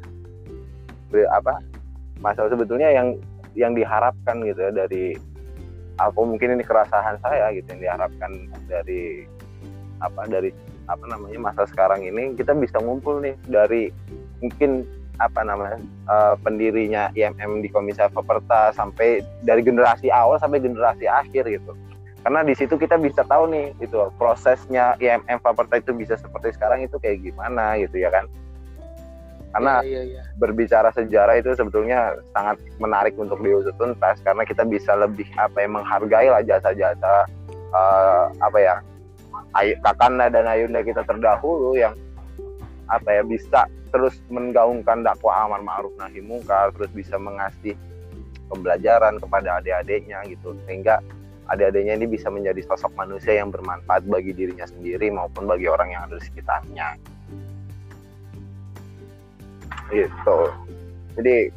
apa 1.11 1.59
masalah 2.23 2.55
sebetulnya 2.55 2.90
yang 2.90 3.18
yang 3.59 3.75
diharapkan 3.75 4.46
gitu 4.46 4.62
ya 4.62 4.73
dari 4.73 5.18
apa 6.01 6.21
mungkin 6.25 6.57
ini 6.57 6.65
kerasahan 6.65 7.21
saya 7.21 7.53
gitu 7.53 7.77
yang 7.77 7.81
diharapkan 7.85 8.33
dari 8.65 9.29
apa 10.01 10.25
dari 10.25 10.51
apa 10.89 11.05
namanya 11.07 11.39
masa 11.39 11.69
sekarang 11.69 12.03
ini 12.03 12.35
kita 12.35 12.57
bisa 12.57 12.81
ngumpul 12.81 13.21
nih 13.21 13.37
dari 13.47 13.93
mungkin 14.41 14.89
apa 15.21 15.45
namanya 15.45 15.79
uh, 16.09 16.35
pendirinya 16.41 17.13
IMM 17.13 17.61
di 17.61 17.69
Komisi 17.69 18.01
Faperta 18.01 18.73
sampai 18.73 19.21
dari 19.45 19.61
generasi 19.61 20.09
awal 20.09 20.41
sampai 20.41 20.65
generasi 20.65 21.05
akhir 21.05 21.45
gitu. 21.45 21.77
Karena 22.21 22.45
di 22.45 22.53
situ 22.57 22.77
kita 22.77 22.97
bisa 23.01 23.25
tahu 23.25 23.53
nih 23.53 23.77
itu 23.85 23.97
prosesnya 24.17 24.97
IMM 24.97 25.41
Faperta 25.45 25.77
itu 25.77 25.93
bisa 25.93 26.17
seperti 26.17 26.57
sekarang 26.57 26.89
itu 26.89 26.97
kayak 26.97 27.21
gimana 27.21 27.77
gitu 27.81 28.01
ya 28.01 28.09
kan 28.09 28.25
karena 29.51 29.83
ya, 29.83 30.03
ya, 30.03 30.03
ya. 30.19 30.23
berbicara 30.39 30.95
sejarah 30.95 31.35
itu 31.43 31.51
sebetulnya 31.59 32.15
sangat 32.31 32.63
menarik 32.79 33.19
untuk 33.19 33.43
diusut 33.43 33.75
tuntas 33.75 34.23
karena 34.23 34.47
kita 34.47 34.63
bisa 34.63 34.95
lebih 34.95 35.27
apa 35.35 35.59
yang 35.59 35.75
menghargai 35.75 36.31
lah 36.31 36.43
jasa-jasa 36.47 37.27
uh, 37.75 38.31
apa 38.39 38.59
ya 38.63 38.75
kakanda 39.83 40.31
dan 40.31 40.47
ayunda 40.47 40.87
kita 40.87 41.03
terdahulu 41.03 41.75
yang 41.75 41.95
apa 42.91 43.11
ya 43.11 43.23
bisa 43.27 43.67
terus 43.91 44.19
menggaungkan 44.31 45.03
dakwah 45.03 45.47
amar 45.47 45.63
ma'ruf 45.63 45.95
nahi 45.99 46.23
mungkar 46.23 46.71
terus 46.75 46.91
bisa 46.95 47.19
mengasih 47.19 47.75
pembelajaran 48.51 49.19
kepada 49.19 49.63
adik-adiknya 49.63 50.23
gitu 50.31 50.55
sehingga 50.67 51.03
adik-adiknya 51.51 51.99
ini 51.99 52.07
bisa 52.07 52.31
menjadi 52.31 52.63
sosok 52.67 52.95
manusia 52.95 53.39
yang 53.39 53.51
bermanfaat 53.51 54.07
bagi 54.07 54.31
dirinya 54.35 54.67
sendiri 54.67 55.11
maupun 55.11 55.51
bagi 55.51 55.67
orang 55.67 55.91
yang 55.91 56.07
ada 56.07 56.19
di 56.19 56.25
sekitarnya 56.27 56.99
gitu. 59.90 60.38
Jadi 61.18 61.50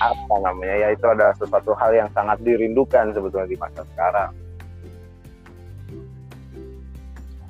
apa 0.00 0.34
namanya 0.42 0.74
ya 0.74 0.88
itu 0.96 1.06
adalah 1.06 1.34
sesuatu 1.36 1.72
hal 1.76 1.92
yang 1.94 2.10
sangat 2.16 2.40
dirindukan 2.42 3.12
sebetulnya 3.12 3.48
di 3.48 3.58
masa 3.60 3.82
sekarang. 3.94 4.30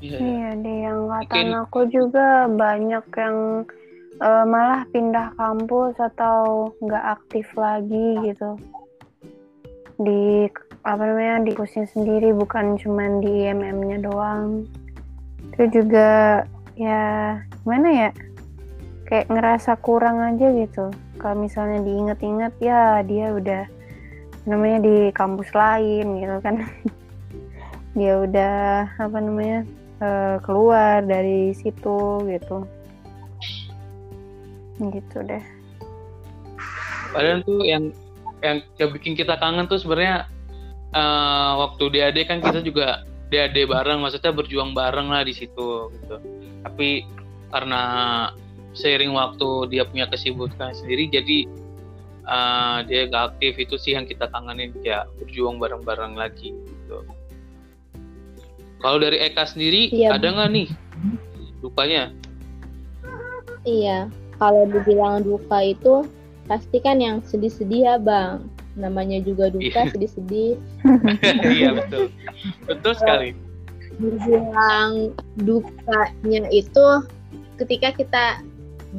Iya, 0.05 0.19
iya. 0.21 0.49
Deh 0.61 0.79
yang 0.85 1.09
angkatan 1.09 1.49
aku 1.65 1.81
juga 1.89 2.45
banyak 2.53 3.05
yang 3.17 3.65
uh, 4.21 4.45
malah 4.45 4.85
pindah 4.93 5.33
kampus 5.41 5.97
atau 5.97 6.69
nggak 6.85 7.05
aktif 7.17 7.47
lagi 7.57 8.21
gitu. 8.21 8.61
Di 9.97 10.51
apa 10.85 11.01
namanya 11.01 11.49
di 11.49 11.57
kampusnya 11.57 11.89
sendiri 11.89 12.37
bukan 12.37 12.77
cuma 12.77 13.09
di 13.25 13.49
IMM-nya 13.49 14.05
doang. 14.05 14.69
Itu 15.57 15.81
juga 15.81 16.45
ya 16.77 17.39
gimana 17.63 17.89
ya 17.89 18.11
kayak 19.15 19.31
ngerasa 19.31 19.79
kurang 19.79 20.19
aja 20.19 20.51
gitu. 20.51 20.91
Kalau 21.23 21.39
misalnya 21.39 21.87
diinget-inget 21.87 22.51
ya 22.59 22.99
dia 23.07 23.31
udah 23.31 23.63
namanya 24.43 24.83
di 24.83 25.15
kampus 25.15 25.55
lain 25.55 26.19
gitu 26.19 26.37
kan. 26.43 26.67
Dia 27.95 28.27
udah 28.27 28.91
apa 28.99 29.19
namanya 29.23 29.63
uh, 30.03 30.43
keluar 30.43 30.99
dari 31.07 31.55
situ 31.55 32.27
gitu. 32.27 32.67
Gitu 34.83 35.17
deh. 35.23 35.45
Padahal 37.15 37.47
tuh 37.47 37.63
yang 37.63 37.95
yang, 38.43 38.67
yang 38.83 38.91
bikin 38.91 39.15
kita 39.15 39.39
kangen 39.39 39.71
tuh 39.71 39.79
sebenarnya 39.79 40.27
uh, 40.91 41.63
waktu 41.63 41.87
DAD 41.95 42.19
kan 42.27 42.43
kita 42.43 42.67
juga 42.67 43.07
DAD 43.31 43.63
bareng 43.63 44.03
maksudnya 44.03 44.35
berjuang 44.35 44.75
bareng 44.75 45.15
lah 45.15 45.23
di 45.23 45.31
situ 45.31 45.95
gitu. 45.95 46.19
Tapi 46.67 47.07
karena 47.55 47.83
seiring 48.75 49.15
waktu 49.15 49.71
dia 49.71 49.87
punya 49.87 50.11
kesibukan 50.11 50.75
sendiri 50.75 51.09
jadi 51.09 51.39
uh, 52.27 52.79
dia 52.85 53.07
gak 53.09 53.35
aktif 53.35 53.57
itu 53.59 53.75
sih 53.79 53.95
yang 53.95 54.05
kita 54.05 54.27
kangenin 54.31 54.75
ya 54.83 55.07
berjuang 55.23 55.63
bareng-bareng 55.63 56.19
lagi 56.19 56.51
gitu 56.53 57.07
kalau 58.85 59.01
dari 59.01 59.17
Eka 59.17 59.49
sendiri 59.49 59.89
iya, 59.89 60.13
ada 60.13 60.29
nggak 60.29 60.51
nih 60.53 60.69
dukanya? 61.65 62.13
Iya, 63.65 64.13
kalau 64.37 64.69
dibilang 64.69 65.25
duka 65.25 65.65
itu 65.65 66.05
pasti 66.45 66.77
kan 66.85 67.01
yang 67.01 67.25
sedih-sedih 67.25 67.81
ya 67.89 67.97
bang. 67.97 68.45
Namanya 68.77 69.25
juga 69.25 69.49
duka 69.49 69.89
iya. 69.89 69.89
sedih-sedih. 69.89 70.61
iya 71.57 71.73
betul, 71.73 72.13
betul 72.69 72.93
sekali. 72.93 73.33
Dibilang 73.97 75.17
dukanya 75.41 76.53
itu 76.53 76.85
ketika 77.57 77.97
kita 77.97 78.25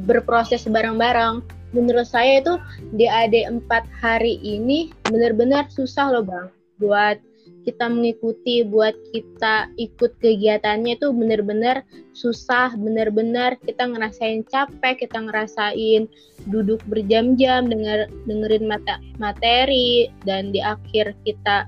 berproses 0.04 0.68
bareng-bareng. 0.68 1.40
Menurut 1.72 2.08
saya 2.08 2.40
itu 2.44 2.56
di 2.96 3.08
AD 3.08 3.36
4 3.48 3.68
hari 4.00 4.40
ini 4.44 4.92
benar-benar 5.08 5.68
susah 5.72 6.12
loh 6.12 6.24
bang 6.24 6.48
buat 6.80 7.20
kita 7.66 7.90
mengikuti 7.90 8.62
buat 8.62 8.94
kita 9.10 9.74
ikut 9.82 10.22
kegiatannya 10.22 11.02
itu 11.02 11.10
benar-benar 11.10 11.82
susah, 12.14 12.78
benar-benar 12.78 13.58
kita 13.66 13.90
ngerasain 13.90 14.46
capek, 14.46 15.02
kita 15.02 15.18
ngerasain 15.26 16.06
duduk 16.46 16.78
berjam-jam 16.86 17.66
denger 17.66 18.06
dengerin 18.30 18.70
mata 18.70 19.02
materi 19.18 20.14
dan 20.24 20.54
di 20.54 20.62
akhir 20.62 21.18
kita 21.26 21.66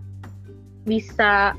bisa 0.85 1.57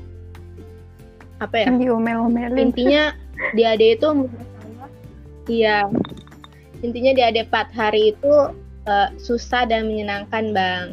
apa 1.43 1.55
ya? 1.55 1.67
Diomel-omelin. 1.75 2.71
Intinya 2.71 3.11
di 3.51 3.67
AD 3.67 3.83
itu 3.83 4.09
iya. 5.59 5.87
Intinya 6.79 7.11
di 7.15 7.21
AD 7.21 7.37
4 7.51 7.75
hari 7.75 8.15
itu 8.15 8.33
uh, 8.87 9.09
susah 9.19 9.67
dan 9.67 9.91
menyenangkan, 9.91 10.55
Bang. 10.55 10.87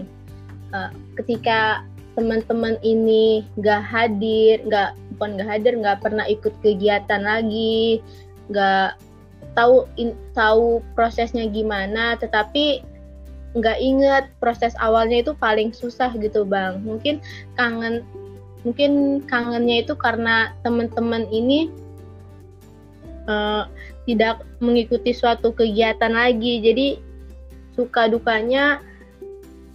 Uh, 0.74 0.90
ketika 1.14 1.86
teman-teman 2.16 2.80
ini 2.80 3.44
nggak 3.60 3.84
hadir 3.84 4.64
nggak 4.64 4.96
bukan 5.14 5.36
nggak 5.36 5.48
hadir 5.52 5.72
nggak 5.76 6.00
pernah 6.00 6.24
ikut 6.24 6.50
kegiatan 6.64 7.22
lagi 7.22 8.00
nggak 8.48 8.96
tahu 9.52 9.84
in, 10.00 10.16
tahu 10.32 10.80
prosesnya 10.96 11.44
gimana 11.52 12.16
tetapi 12.16 12.80
nggak 13.56 13.78
inget 13.80 14.24
proses 14.40 14.72
awalnya 14.80 15.24
itu 15.24 15.32
paling 15.36 15.72
susah 15.76 16.12
gitu 16.16 16.44
bang 16.44 16.80
mungkin 16.84 17.20
kangen 17.56 18.04
mungkin 18.64 19.22
kangennya 19.28 19.84
itu 19.84 19.96
karena 19.96 20.56
teman-teman 20.64 21.28
ini 21.28 21.68
uh, 23.26 23.68
tidak 24.06 24.42
mengikuti 24.62 25.12
suatu 25.12 25.52
kegiatan 25.52 26.14
lagi. 26.14 26.62
Jadi 26.62 26.86
suka 27.74 28.08
dukanya 28.08 28.80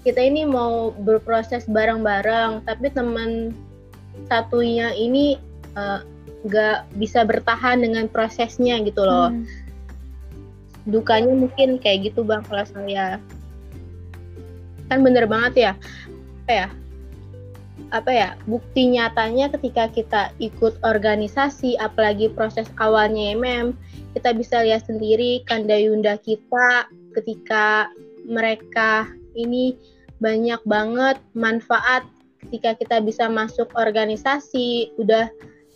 kita 0.02 0.18
ini 0.18 0.48
mau 0.50 0.90
berproses 0.98 1.70
bareng-bareng 1.70 2.66
tapi 2.66 2.90
teman 2.90 3.54
satunya 4.26 4.90
ini 4.98 5.38
eh, 5.78 6.00
nggak 6.42 6.78
uh, 6.82 6.86
bisa 6.98 7.22
bertahan 7.22 7.86
dengan 7.86 8.10
prosesnya 8.10 8.82
gitu 8.82 9.06
loh. 9.06 9.30
Hmm. 9.30 9.46
dukanya 10.90 11.38
mungkin 11.38 11.78
kayak 11.78 12.10
gitu 12.10 12.26
bang 12.26 12.42
kalau 12.50 12.66
saya. 12.66 13.22
Kan 14.90 15.06
bener 15.06 15.30
banget 15.30 15.54
ya? 15.54 15.72
Apa 16.42 16.52
ya 16.66 16.68
apa 17.92 18.12
ya 18.12 18.30
bukti 18.48 18.88
nyatanya 18.96 19.52
ketika 19.52 19.92
kita 19.92 20.22
ikut 20.40 20.80
organisasi 20.88 21.76
apalagi 21.76 22.32
proses 22.32 22.72
awalnya 22.80 23.36
MM 23.36 23.76
kita 24.16 24.32
bisa 24.32 24.64
lihat 24.64 24.88
sendiri 24.88 25.44
kandayunda 25.44 26.16
kita 26.24 26.88
ketika 27.12 27.92
mereka 28.24 29.12
ini 29.36 29.76
banyak 30.24 30.60
banget 30.64 31.20
manfaat 31.36 32.08
ketika 32.48 32.80
kita 32.80 32.98
bisa 33.04 33.28
masuk 33.28 33.68
organisasi 33.76 34.96
udah 34.96 35.28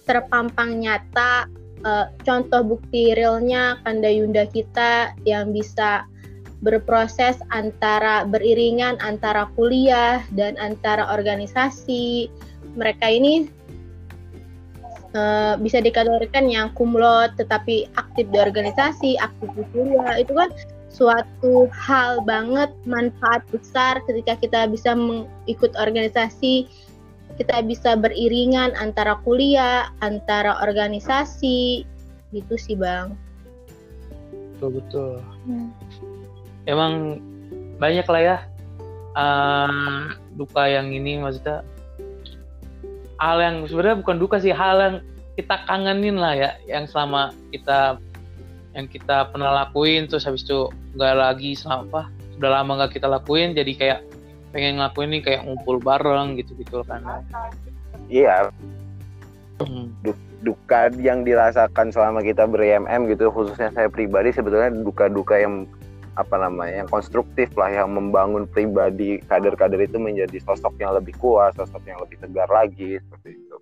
terpampang 0.07 0.79
nyata 0.79 1.51
uh, 1.83 2.07
contoh 2.23 2.63
bukti 2.63 3.11
realnya 3.11 3.81
kanda 3.83 4.07
yunda 4.07 4.47
kita 4.47 5.11
yang 5.27 5.51
bisa 5.51 6.07
berproses 6.63 7.35
antara 7.51 8.23
beriringan 8.23 8.95
antara 9.03 9.49
kuliah 9.57 10.23
dan 10.35 10.55
antara 10.59 11.07
organisasi. 11.11 12.31
Mereka 12.75 13.07
ini 13.07 13.47
uh, 15.15 15.55
bisa 15.59 15.79
dikategorikan 15.79 16.47
yang 16.47 16.71
kumlot 16.75 17.35
tetapi 17.39 17.87
aktif 17.95 18.27
di 18.31 18.37
organisasi 18.39 19.09
aktif 19.19 19.49
di 19.55 19.63
kuliah. 19.75 20.19
Itu 20.19 20.35
kan 20.35 20.51
suatu 20.91 21.67
hal 21.75 22.23
banget 22.23 22.71
manfaat 22.87 23.43
besar 23.51 23.99
ketika 24.07 24.39
kita 24.39 24.71
bisa 24.71 24.95
mengikut 24.95 25.75
organisasi 25.75 26.71
kita 27.35 27.67
bisa 27.67 27.99
beriringan 27.99 28.71
antara 28.79 29.19
kuliah 29.27 29.91
antara 29.99 30.55
organisasi. 30.63 31.83
Gitu 32.31 32.55
sih 32.55 32.75
bang. 32.79 33.15
Betul 34.55 34.79
betul. 34.79 35.13
Hmm. 35.43 35.69
Emang 36.65 37.21
banyak 37.81 38.05
lah 38.05 38.21
ya. 38.21 38.37
Uh, 39.15 40.11
duka 40.35 40.67
yang 40.67 40.91
ini 40.91 41.23
maksudnya 41.23 41.63
hal 43.15 43.39
yang 43.39 43.63
sebenarnya 43.63 44.03
bukan 44.03 44.17
duka 44.19 44.43
sih 44.43 44.51
hal 44.51 44.75
yang 44.75 44.95
kita 45.39 45.55
kangenin 45.67 46.19
lah 46.19 46.35
ya 46.35 46.51
yang 46.67 46.83
selama 46.83 47.31
kita 47.51 47.95
yang 48.75 48.91
kita 48.91 49.31
pernah 49.31 49.63
lakuin 49.63 50.07
terus 50.11 50.27
habis 50.27 50.43
itu 50.43 50.67
nggak 50.99 51.15
lagi 51.15 51.55
selama 51.55 51.87
apa 51.87 52.01
sudah 52.35 52.49
lama 52.59 52.71
nggak 52.83 52.91
kita 52.99 53.07
lakuin 53.07 53.55
jadi 53.55 53.71
kayak 53.75 53.99
pengen 54.51 54.79
ngelakuin 54.79 55.11
ini 55.11 55.19
kayak 55.23 55.41
ngumpul 55.43 55.79
bareng 55.83 56.39
gitu 56.39 56.55
gitu 56.59 56.83
kan. 56.87 57.03
Iya. 58.07 58.51
Hmm. 59.55 59.95
duka 60.43 60.91
yang 60.99 61.23
dirasakan 61.23 61.89
selama 61.89 62.19
kita 62.19 62.43
ber 62.45 62.61
gitu 63.07 63.31
khususnya 63.31 63.71
saya 63.71 63.87
pribadi 63.87 64.35
sebetulnya 64.35 64.67
duka-duka 64.83 65.39
yang 65.39 65.63
apa 66.15 66.35
namanya 66.39 66.83
yang 66.83 66.89
konstruktif 66.89 67.51
lah 67.59 67.67
yang 67.71 67.91
membangun 67.91 68.47
pribadi 68.47 69.19
kader-kader 69.27 69.83
itu 69.83 69.99
menjadi 69.99 70.39
sosok 70.43 70.79
yang 70.79 70.95
lebih 70.95 71.11
kuat 71.19 71.55
sosok 71.59 71.83
yang 71.83 71.99
lebih 71.99 72.15
tegar 72.23 72.47
lagi 72.47 72.99
seperti 73.03 73.29
itu 73.35 73.57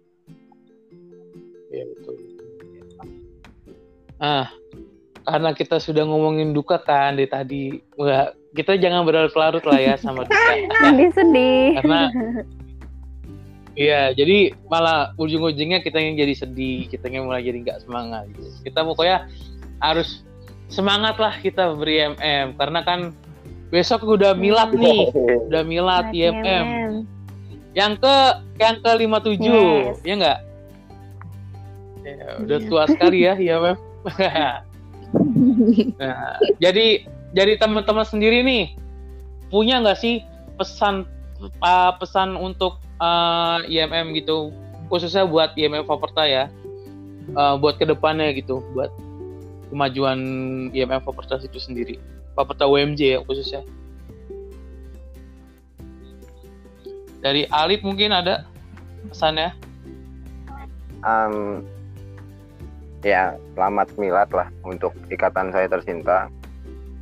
ya 1.74 1.84
betul 1.90 2.16
ah 4.22 4.48
karena 5.24 5.50
kita 5.56 5.82
sudah 5.82 6.06
ngomongin 6.06 6.54
duka 6.54 6.78
kan 6.78 7.16
di 7.18 7.26
tadi 7.26 7.80
Wah, 7.98 8.36
kita 8.54 8.78
jangan 8.78 9.08
berlarut-larut 9.08 9.64
lah 9.66 9.80
ya 9.82 9.96
sama 9.98 10.30
duka 10.30 10.54
sedih-sedih 10.86 11.82
karena 11.82 12.02
Iya, 13.74 14.14
jadi 14.14 14.54
malah 14.70 15.18
ujung-ujungnya 15.18 15.82
kita 15.82 15.98
yang 15.98 16.14
jadi 16.14 16.46
sedih, 16.46 16.86
kita 16.94 17.10
yang 17.10 17.26
mulai 17.26 17.42
jadi 17.42 17.58
nggak 17.58 17.82
semangat. 17.82 18.30
Gitu. 18.30 18.70
Kita 18.70 18.86
pokoknya 18.86 19.26
harus 19.82 20.22
semangat 20.68 21.16
lah 21.20 21.36
kita 21.40 21.76
beri 21.76 22.04
IMM 22.04 22.56
karena 22.60 22.80
kan 22.84 23.00
besok 23.74 24.06
udah 24.06 24.38
milat 24.38 24.70
nih, 24.78 25.10
udah 25.50 25.64
milat 25.66 26.14
IMM. 26.14 26.68
Yang 27.74 28.06
ke 28.06 28.16
yang 28.62 28.78
ke 28.86 28.92
57, 29.02 29.42
yes. 29.42 29.98
ya 30.06 30.14
enggak? 30.14 30.40
Ya, 32.06 32.26
udah 32.46 32.58
iya. 32.62 32.68
tua 32.70 32.84
sekali 32.86 33.20
ya 33.26 33.34
IMM. 33.50 33.78
nah, 36.02 36.38
jadi 36.62 37.08
jadi 37.34 37.58
teman-teman 37.58 38.06
sendiri 38.06 38.46
nih 38.46 38.78
punya 39.50 39.82
nggak 39.82 39.98
sih 39.98 40.22
pesan 40.58 41.06
uh, 41.62 41.92
pesan 41.98 42.38
untuk 42.38 42.78
uh, 43.02 43.62
IMM 43.66 44.14
gitu 44.18 44.54
khususnya 44.90 45.26
buat 45.26 45.58
IMM 45.58 45.86
Faperta 45.90 46.26
ya 46.26 46.50
uh, 47.34 47.58
buat 47.58 47.82
ke 47.82 47.86
depannya 47.90 48.34
gitu 48.38 48.62
buat 48.78 48.94
kemajuan 49.74 50.20
IMF 50.70 51.02
Propertas 51.02 51.42
itu 51.42 51.58
sendiri. 51.58 51.98
Properta 52.38 52.70
UMJ 52.70 53.18
ya 53.18 53.20
khususnya. 53.26 53.66
Dari 57.26 57.50
Alif 57.50 57.82
mungkin 57.82 58.14
ada 58.14 58.46
pesannya 59.10 59.56
um, 61.02 61.64
ya 63.02 63.36
selamat 63.56 63.96
milad 63.98 64.30
lah 64.32 64.48
untuk 64.62 64.94
ikatan 65.10 65.50
saya 65.50 65.66
tercinta. 65.66 66.30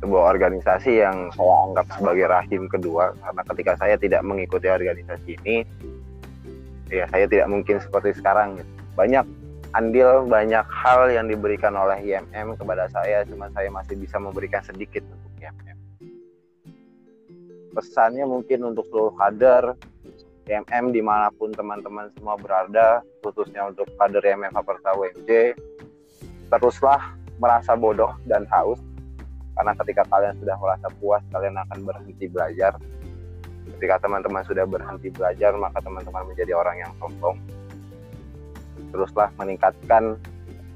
Sebuah 0.02 0.34
organisasi 0.34 0.98
yang 0.98 1.30
saya 1.30 1.54
anggap 1.70 1.86
sebagai 1.94 2.26
rahim 2.26 2.66
kedua 2.66 3.14
karena 3.22 3.42
ketika 3.54 3.72
saya 3.78 3.94
tidak 3.94 4.26
mengikuti 4.26 4.66
organisasi 4.66 5.38
ini 5.46 5.62
ya 6.90 7.06
saya 7.14 7.30
tidak 7.30 7.46
mungkin 7.46 7.78
seperti 7.78 8.18
sekarang. 8.18 8.58
Banyak 8.98 9.24
andil 9.72 10.28
banyak 10.28 10.66
hal 10.68 11.08
yang 11.08 11.26
diberikan 11.28 11.72
oleh 11.72 11.96
IMM 12.04 12.60
kepada 12.60 12.88
saya, 12.92 13.24
cuma 13.24 13.48
saya 13.56 13.72
masih 13.72 13.96
bisa 13.96 14.20
memberikan 14.20 14.60
sedikit 14.60 15.00
untuk 15.08 15.32
IMM. 15.40 15.78
Pesannya 17.72 18.28
mungkin 18.28 18.68
untuk 18.68 18.84
seluruh 18.92 19.16
kader 19.16 19.72
IMM 20.44 20.92
di 20.92 21.00
mana 21.00 21.32
pun 21.32 21.56
teman-teman 21.56 22.12
semua 22.12 22.36
berada, 22.36 23.00
khususnya 23.24 23.72
untuk 23.72 23.88
kader 23.96 24.20
IMM 24.20 24.52
Faperta 24.52 24.92
WMJ, 24.92 25.56
teruslah 26.52 27.16
merasa 27.40 27.72
bodoh 27.72 28.12
dan 28.28 28.44
haus, 28.52 28.78
karena 29.56 29.72
ketika 29.80 30.04
kalian 30.12 30.36
sudah 30.36 30.56
merasa 30.60 30.86
puas, 31.00 31.24
kalian 31.32 31.56
akan 31.56 31.78
berhenti 31.80 32.28
belajar. 32.28 32.76
Ketika 33.78 34.04
teman-teman 34.04 34.44
sudah 34.44 34.68
berhenti 34.68 35.08
belajar, 35.08 35.56
maka 35.56 35.80
teman-teman 35.80 36.28
menjadi 36.28 36.52
orang 36.52 36.76
yang 36.76 36.92
sombong 37.00 37.40
teruslah 38.92 39.32
meningkatkan 39.40 40.20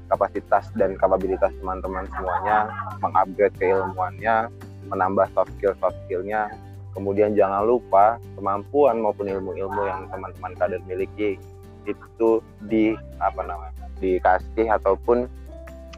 kapasitas 0.07 0.71
dan 0.75 0.95
kapabilitas 0.95 1.51
teman-teman 1.59 2.07
semuanya, 2.15 2.71
mengupgrade 3.03 3.55
keilmuannya, 3.59 4.51
menambah 4.87 5.27
soft 5.35 5.51
skill 5.59 5.75
soft 5.79 5.95
skillnya. 6.07 6.47
Kemudian 6.95 7.37
jangan 7.37 7.61
lupa 7.61 8.17
kemampuan 8.33 8.97
maupun 9.03 9.29
ilmu-ilmu 9.29 9.81
yang 9.85 10.09
teman-teman 10.09 10.51
kader 10.57 10.81
miliki 10.89 11.37
itu 11.85 12.41
di 12.65 12.97
apa 13.21 13.45
namanya 13.45 13.85
dikasih 14.01 14.67
ataupun 14.81 15.29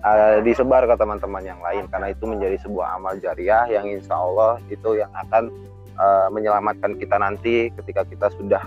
uh, 0.04 0.38
disebar 0.44 0.86
ke 0.86 0.96
teman-teman 1.00 1.44
yang 1.44 1.60
lain 1.64 1.88
karena 1.88 2.12
itu 2.12 2.24
menjadi 2.28 2.58
sebuah 2.62 3.00
amal 3.00 3.16
jariah 3.20 3.66
yang 3.68 3.88
insya 3.88 4.16
Allah 4.16 4.60
itu 4.68 5.00
yang 5.00 5.12
akan 5.16 5.52
uh, 5.98 6.28
menyelamatkan 6.32 6.96
kita 7.00 7.16
nanti 7.20 7.72
ketika 7.74 8.04
kita 8.08 8.28
sudah 8.36 8.64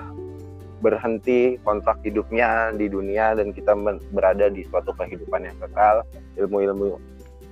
berhenti 0.82 1.56
kontrak 1.62 2.02
hidupnya 2.02 2.74
di 2.74 2.90
dunia 2.90 3.38
dan 3.38 3.54
kita 3.54 3.72
berada 4.10 4.50
di 4.50 4.66
suatu 4.66 4.90
kehidupan 4.98 5.46
yang 5.46 5.56
kekal. 5.62 6.02
Ilmu-ilmu 6.36 6.98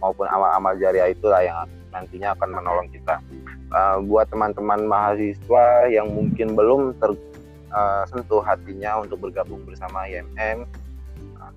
maupun 0.02 0.26
amal-amal 0.26 0.74
jariah 0.76 1.14
itulah 1.14 1.40
yang 1.40 1.64
nantinya 1.94 2.34
akan 2.34 2.50
menolong 2.50 2.88
kita. 2.90 3.22
Uh, 3.70 4.02
buat 4.02 4.26
teman-teman 4.34 4.82
mahasiswa 4.82 5.86
yang 5.86 6.10
mungkin 6.10 6.58
belum 6.58 6.98
tersentuh 6.98 8.42
uh, 8.42 8.46
hatinya 8.50 8.98
untuk 8.98 9.22
bergabung 9.22 9.62
bersama 9.62 10.10
IMM 10.10 10.66
uh, 11.38 11.54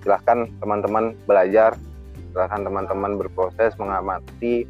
silahkan 0.00 0.48
teman-teman 0.56 1.12
belajar 1.28 1.76
silahkan 2.32 2.64
teman-teman 2.64 3.20
berproses 3.20 3.76
mengamati 3.76 4.64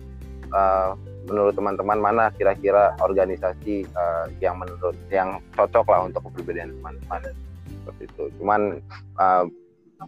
uh, 0.50 0.98
menurut 1.28 1.54
teman-teman 1.54 2.00
mana 2.00 2.24
kira-kira 2.34 2.96
organisasi 3.04 3.84
uh, 3.92 4.26
yang 4.40 4.56
menurut 4.56 4.96
yang 5.12 5.38
cocok 5.54 5.86
lah 5.86 6.08
untuk 6.08 6.24
kepribadian 6.32 6.72
teman-teman 6.80 7.20
seperti 7.68 8.02
itu. 8.08 8.24
Cuman 8.40 8.80
uh, 9.20 9.44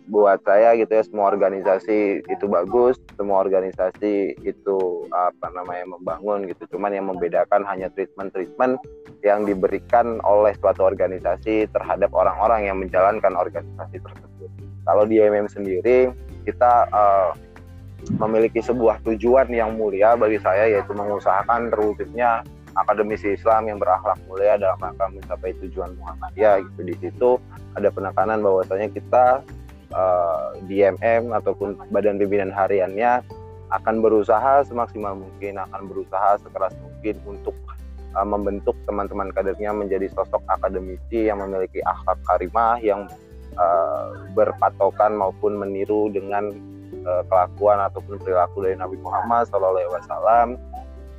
buat 0.07 0.39
saya 0.47 0.79
gitu 0.79 0.91
ya 0.91 1.03
semua 1.03 1.35
organisasi 1.35 2.23
itu 2.23 2.47
bagus, 2.47 2.95
semua 3.19 3.43
organisasi 3.43 4.39
itu 4.47 4.79
apa 5.11 5.51
namanya 5.51 5.99
membangun 5.99 6.47
gitu. 6.47 6.79
Cuman 6.79 6.95
yang 6.95 7.11
membedakan 7.11 7.67
hanya 7.67 7.91
treatment-treatment 7.91 8.79
yang 9.27 9.43
diberikan 9.45 10.23
oleh 10.23 10.55
suatu 10.63 10.87
organisasi 10.87 11.67
terhadap 11.75 12.15
orang-orang 12.15 12.71
yang 12.71 12.79
menjalankan 12.79 13.35
organisasi 13.35 13.99
tersebut. 13.99 14.51
Kalau 14.87 15.05
di 15.05 15.19
MM 15.19 15.51
sendiri 15.51 16.15
kita 16.47 16.87
uh, 16.95 17.35
memiliki 18.17 18.61
sebuah 18.65 19.05
tujuan 19.05 19.49
yang 19.53 19.77
mulia 19.77 20.17
bagi 20.17 20.41
saya 20.41 20.69
yaitu 20.69 20.93
mengusahakan 20.97 21.69
terwujudnya 21.69 22.45
akademisi 22.79 23.35
Islam 23.35 23.67
yang 23.67 23.79
berakhlak 23.83 24.19
mulia 24.31 24.57
dalam 24.57 24.79
rangka 24.79 25.11
mencapai 25.11 25.53
tujuan 25.67 25.95
Muhammadiyah. 25.99 26.63
Gitu 26.65 26.81
di 26.87 26.95
situ 26.99 27.31
ada 27.75 27.89
penekanan 27.91 28.41
bahwasanya 28.43 28.89
kita 28.91 29.25
uh, 29.95 30.57
di 30.67 30.83
MM 30.83 31.35
ataupun 31.35 31.79
badan 31.91 32.19
pimpinan 32.19 32.51
hariannya 32.55 33.23
akan 33.71 34.03
berusaha 34.03 34.67
semaksimal 34.67 35.15
mungkin 35.15 35.59
akan 35.59 35.87
berusaha 35.87 36.43
sekeras 36.43 36.75
mungkin 36.83 37.17
untuk 37.27 37.55
uh, 38.19 38.27
membentuk 38.27 38.75
teman-teman 38.87 39.31
kadernya 39.31 39.71
menjadi 39.71 40.11
sosok 40.11 40.43
akademisi 40.51 41.31
yang 41.31 41.39
memiliki 41.39 41.79
akhlak 41.87 42.19
karimah 42.27 42.79
yang 42.83 43.07
uh, 43.55 44.27
berpatokan 44.35 45.15
maupun 45.15 45.59
meniru 45.59 46.11
dengan 46.11 46.51
uh, 47.07 47.23
kelakuan 47.27 47.79
ataupun 47.91 48.19
perilaku 48.21 48.67
dari 48.67 48.77
Nabi 48.77 48.97
Muhammad 49.01 49.47
SAW 49.49 50.57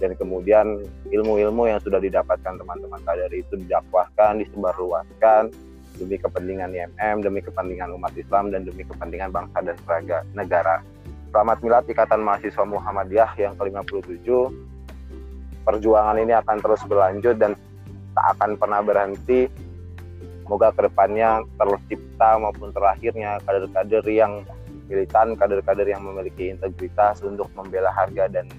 dan 0.02 0.18
kemudian 0.18 0.82
ilmu-ilmu 1.14 1.70
yang 1.70 1.78
sudah 1.78 2.02
didapatkan 2.02 2.58
teman-teman 2.58 2.98
kader 3.06 3.30
itu 3.30 3.54
didakwahkan, 3.54 4.42
disebarluaskan 4.42 5.54
demi 6.02 6.18
kepentingan 6.18 6.74
IMM, 6.74 7.22
demi 7.22 7.46
kepentingan 7.46 7.94
umat 7.94 8.10
Islam 8.18 8.50
dan 8.50 8.66
demi 8.66 8.82
kepentingan 8.82 9.30
bangsa 9.30 9.62
dan 9.62 9.78
negara. 10.34 10.82
Selamat 11.32 11.58
Milad 11.62 11.86
Ikatan 11.86 12.26
Mahasiswa 12.26 12.66
Muhammadiyah 12.66 13.32
yang 13.38 13.54
ke-57. 13.56 14.28
Perjuangan 15.62 16.18
ini 16.18 16.34
akan 16.34 16.58
terus 16.60 16.82
berlanjut 16.90 17.38
dan 17.38 17.54
tak 18.18 18.26
akan 18.36 18.58
pernah 18.58 18.82
berhenti. 18.82 19.48
Semoga 20.44 20.76
ke 20.76 20.90
depannya 20.90 21.46
tercipta 21.56 22.36
maupun 22.36 22.76
terlahirnya 22.76 23.40
kader-kader 23.48 24.04
yang 24.12 24.44
militan, 24.92 25.40
kader-kader 25.40 25.88
yang 25.88 26.04
memiliki 26.04 26.52
integritas 26.52 27.24
untuk 27.24 27.48
membela 27.56 27.88
harga 27.96 28.28
dan 28.28 28.52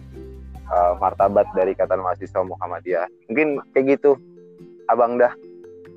uh, 0.72 0.96
martabat 0.96 1.44
dari 1.52 1.76
Ikatan 1.76 2.00
Mahasiswa 2.00 2.40
Muhammadiyah. 2.40 3.06
Mungkin 3.28 3.60
kayak 3.76 4.00
gitu, 4.00 4.16
Abang 4.88 5.20
dah 5.20 5.36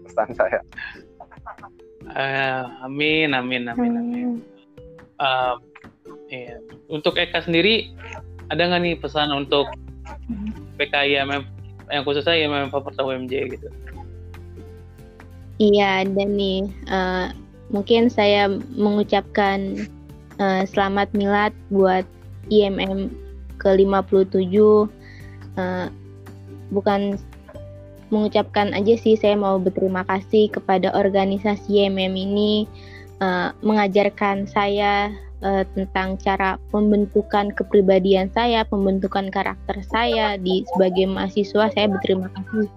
pesan 0.03 0.35
saya. 0.35 0.59
Uh, 2.11 2.67
amin, 2.85 3.31
amin, 3.33 3.71
amin, 3.71 3.93
amin. 3.95 4.29
Uh, 5.17 5.55
iya. 6.29 6.59
Untuk 6.91 7.17
Eka 7.17 7.41
sendiri, 7.41 7.95
ada 8.51 8.67
nggak 8.67 8.81
nih 8.83 8.95
pesan 8.99 9.33
untuk 9.33 9.65
PKIMM 10.77 11.43
yang 11.89 12.03
khususnya 12.03 12.35
IMM 12.37 12.69
Fakultas 12.69 13.01
UMJ 13.01 13.57
gitu? 13.57 13.67
Iya, 15.57 16.03
ada 16.03 16.23
nih. 16.27 16.67
Uh, 16.91 17.31
mungkin 17.71 18.11
saya 18.11 18.51
mengucapkan 18.75 19.87
uh, 20.39 20.63
selamat 20.67 21.11
milad 21.15 21.53
buat 21.71 22.03
IMM 22.51 23.11
ke-57 23.59 24.55
uh, 25.57 25.87
bukan 26.69 27.17
mengucapkan 28.13 28.71
aja 28.77 28.93
sih 28.95 29.17
saya 29.17 29.33
mau 29.33 29.57
berterima 29.57 30.05
kasih 30.05 30.53
kepada 30.53 30.93
organisasi 30.93 31.85
IMM 31.85 32.13
ini 32.13 32.69
uh, 33.19 33.51
mengajarkan 33.65 34.45
saya 34.45 35.09
uh, 35.41 35.65
tentang 35.73 36.15
cara 36.21 36.61
pembentukan 36.69 37.49
kepribadian 37.53 38.29
saya, 38.31 38.61
pembentukan 38.67 39.33
karakter 39.33 39.81
saya 39.89 40.37
di 40.37 40.63
sebagai 40.75 41.09
mahasiswa. 41.09 41.73
Saya 41.73 41.87
berterima 41.89 42.29
kasih 42.33 42.69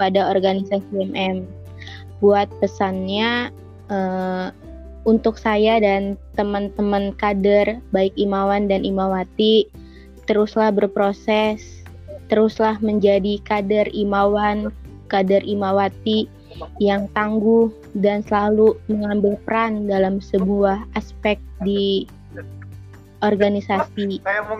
pada 0.00 0.32
organisasi 0.32 0.88
MM 1.12 1.44
buat 2.24 2.48
pesannya 2.62 3.52
uh, 3.92 4.48
untuk 5.02 5.34
saya 5.34 5.82
dan 5.82 6.14
teman-teman 6.38 7.10
kader 7.18 7.82
baik 7.90 8.14
Imawan 8.14 8.70
dan 8.70 8.86
Imawati 8.86 9.66
teruslah 10.30 10.70
berproses, 10.70 11.82
teruslah 12.30 12.78
menjadi 12.78 13.42
kader 13.42 13.90
Imawan, 13.90 14.70
kader 15.10 15.42
Imawati 15.42 16.30
yang 16.78 17.10
tangguh 17.16 17.72
dan 17.98 18.22
selalu 18.22 18.78
mengambil 18.86 19.34
peran 19.42 19.90
dalam 19.90 20.22
sebuah 20.22 20.86
aspek 20.94 21.40
di 21.66 22.06
organisasi. 23.24 24.22
Saya 24.22 24.40
mau 24.46 24.58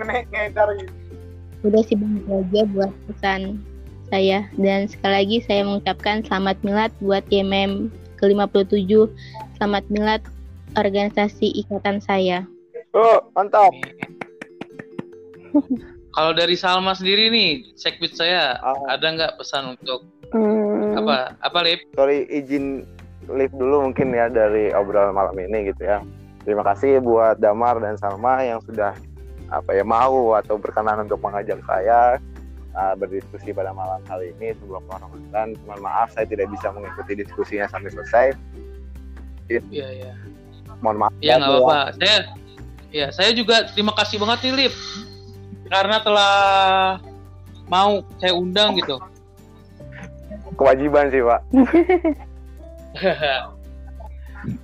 Udah 1.63 1.83
sih 1.87 1.95
bang 1.95 2.19
aja 2.27 2.63
buat 2.75 2.91
pesan 3.07 3.63
saya 4.11 4.45
dan 4.59 4.91
sekali 4.91 5.15
lagi 5.15 5.39
saya 5.47 5.63
mengucapkan 5.63 6.27
selamat 6.27 6.59
milad 6.67 6.91
buat 6.99 7.23
YMM 7.31 7.89
ke-57. 8.19 9.09
Selamat 9.57 9.85
milad 9.89 10.23
organisasi 10.77 11.53
ikatan 11.67 12.01
saya. 12.03 12.45
Oh, 12.93 13.25
mantap. 13.33 13.73
Kalau 16.17 16.33
dari 16.37 16.57
Salma 16.61 16.93
sendiri 16.93 17.33
nih, 17.33 17.73
sekbit 17.73 18.13
saya 18.13 18.61
oh. 18.61 18.85
ada 18.85 19.07
nggak 19.17 19.41
pesan 19.41 19.81
untuk 19.81 20.05
Hmm. 20.33 20.97
Apa? 20.97 21.37
Apa 21.45 21.59
Lip? 21.61 21.85
Sorry 21.93 22.25
izin 22.33 22.89
Lip 23.29 23.53
dulu 23.55 23.87
mungkin 23.87 24.11
ya 24.17 24.33
dari 24.33 24.73
obrolan 24.73 25.15
malam 25.15 25.37
ini 25.37 25.71
gitu 25.71 25.85
ya. 25.87 26.01
Terima 26.43 26.67
kasih 26.67 26.99
buat 26.99 27.39
Damar 27.39 27.79
dan 27.79 27.95
Salma 28.01 28.43
yang 28.43 28.59
sudah 28.67 28.97
apa 29.53 29.71
ya 29.77 29.85
mau 29.85 30.33
atau 30.35 30.57
berkenan 30.57 31.05
untuk 31.05 31.21
mengajak 31.21 31.61
saya 31.69 32.17
uh, 32.75 32.97
berdiskusi 32.97 33.53
pada 33.53 33.71
malam 33.77 34.01
kali 34.09 34.33
ini 34.41 34.57
sebelum 34.59 34.83
Ramadan. 34.89 35.55
Cuma 35.63 35.77
maaf 35.79 36.11
saya 36.17 36.27
tidak 36.27 36.51
bisa 36.51 36.73
mengikuti 36.73 37.23
diskusinya 37.23 37.69
sampai 37.71 37.93
selesai. 37.93 38.27
Iya 39.53 39.89
iya. 39.93 40.13
Mohon 40.83 40.97
maaf. 41.07 41.13
Iya 41.23 41.35
nggak 41.39 41.51
apa-apa. 41.55 41.79
Saya 41.97 42.17
ya 42.93 43.07
saya 43.15 43.31
juga 43.33 43.65
terima 43.73 43.95
kasih 43.97 44.19
banget 44.21 44.39
nih 44.51 44.55
Lip. 44.67 44.75
Karena 45.73 45.97
telah 46.05 46.35
mau 47.71 48.05
saya 48.21 48.37
undang 48.37 48.77
gitu. 48.77 49.01
Kewajiban 50.59 51.09
sih 51.09 51.23
pak. 51.25 51.41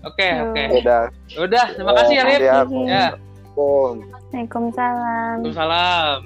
Oke 0.03 0.27
oke. 0.43 0.83
Udah 0.83 1.07
udah 1.39 1.65
terima 1.71 1.93
kasih 2.03 2.15
ya 2.19 2.25
Lip. 2.27 2.41
Ya 2.43 3.15
Waalaikumsalam. 3.55 5.47
Waalaikumsalam. 5.47 6.19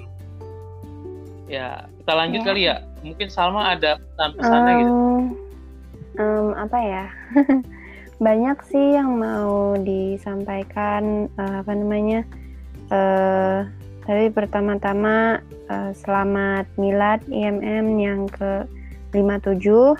Ya 1.45 1.85
kita 2.01 2.13
lanjut 2.17 2.41
ya. 2.41 2.47
kali 2.49 2.61
ya. 2.65 2.81
Mungkin 3.05 3.27
Salma 3.29 3.77
ada 3.77 4.01
pesan-pesannya 4.01 4.73
um, 4.73 4.81
gitu 4.81 4.93
um, 6.19 6.53
apa 6.57 6.77
ya 6.81 7.05
banyak 8.23 8.57
sih 8.71 8.95
yang 8.95 9.19
mau 9.19 9.75
disampaikan 9.75 11.27
uh, 11.35 11.59
apa 11.59 11.71
namanya 11.75 12.23
uh, 12.87 13.67
tapi 14.03 14.31
pertama-tama 14.31 15.43
uh, 15.67 15.91
selamat 15.91 16.67
milad 16.79 17.19
IMM 17.27 17.99
yang 17.99 18.27
ke 18.31 18.63
57 19.11 19.63
uh, 19.71 19.95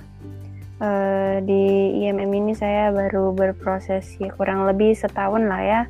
di 1.43 1.63
IMM 2.03 2.31
ini 2.31 2.51
saya 2.51 2.91
baru 2.91 3.31
berproses 3.31 4.03
ya 4.19 4.31
kurang 4.35 4.67
lebih 4.67 4.91
setahun 4.91 5.47
lah 5.47 5.61
ya. 5.63 5.81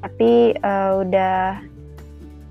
Tapi 0.00 0.56
uh, 0.64 1.04
udah 1.04 1.60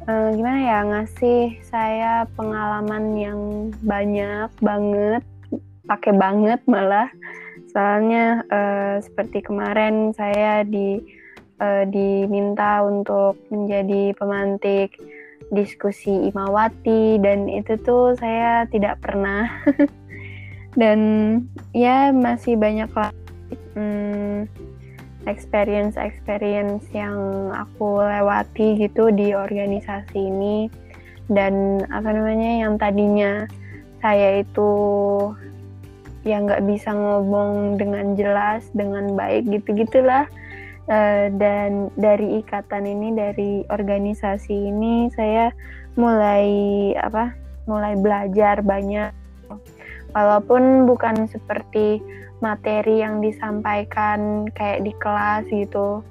uh, 0.05 0.29
gimana 0.37 0.59
ya 0.61 0.79
ngasih 0.85 1.57
saya 1.65 2.29
pengalaman 2.37 3.17
yang 3.17 3.39
banyak 3.81 4.53
banget 4.61 5.25
pakai 5.89 6.13
banget 6.13 6.61
malah 6.69 7.09
soalnya 7.71 8.43
uh, 8.51 8.99
seperti 8.99 9.41
kemarin 9.41 10.11
saya 10.11 10.67
di 10.67 10.99
uh, 11.63 11.83
diminta 11.87 12.83
untuk 12.83 13.39
menjadi 13.47 14.11
pemantik 14.19 14.99
diskusi 15.51 16.31
Imawati 16.31 17.19
dan 17.19 17.51
itu 17.51 17.75
tuh 17.83 18.15
saya 18.19 18.67
tidak 18.71 18.99
pernah. 19.03 19.47
Dan 20.79 20.99
ya 21.75 22.15
masih 22.15 22.55
banyak 22.55 22.87
hmm, 23.75 24.47
experience 25.27 25.99
experience 25.99 26.87
yang 26.95 27.51
aku 27.51 27.99
lewati 27.99 28.79
gitu 28.79 29.11
di 29.11 29.35
organisasi 29.35 30.15
ini. 30.15 30.71
Dan 31.27 31.83
apa 31.91 32.15
namanya 32.15 32.67
yang 32.67 32.79
tadinya 32.79 33.43
saya 33.99 34.39
itu 34.39 34.71
yang 36.21 36.45
nggak 36.45 36.65
bisa 36.69 36.93
ngomong 36.93 37.81
dengan 37.81 38.13
jelas 38.13 38.69
dengan 38.77 39.17
baik 39.17 39.49
gitu 39.49 39.73
gitulah 39.73 40.29
uh, 40.89 41.25
dan 41.37 41.89
dari 41.97 42.41
ikatan 42.41 42.85
ini 42.85 43.09
dari 43.13 43.51
organisasi 43.69 44.53
ini 44.53 45.09
saya 45.13 45.49
mulai 45.99 46.47
apa 46.97 47.35
mulai 47.69 47.95
belajar 47.99 48.63
banyak. 48.63 49.11
Walaupun 50.11 50.87
bukan 50.91 51.23
seperti 51.31 52.03
materi 52.43 52.99
yang 52.99 53.23
disampaikan 53.23 54.49
kayak 54.51 54.83
di 54.83 54.91
kelas 54.99 55.47
gitu. 55.47 56.03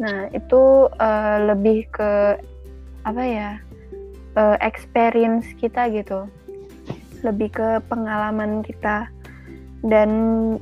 Nah 0.00 0.30
itu 0.32 0.88
uh, 0.88 1.38
lebih 1.52 1.84
ke 1.92 2.40
apa 3.02 3.22
ya 3.22 3.50
uh, 4.38 4.56
experience 4.64 5.44
kita 5.60 5.90
gitu. 5.92 6.24
Lebih 7.20 7.52
ke 7.52 7.68
pengalaman 7.92 8.64
kita 8.64 9.12
dan 9.82 10.10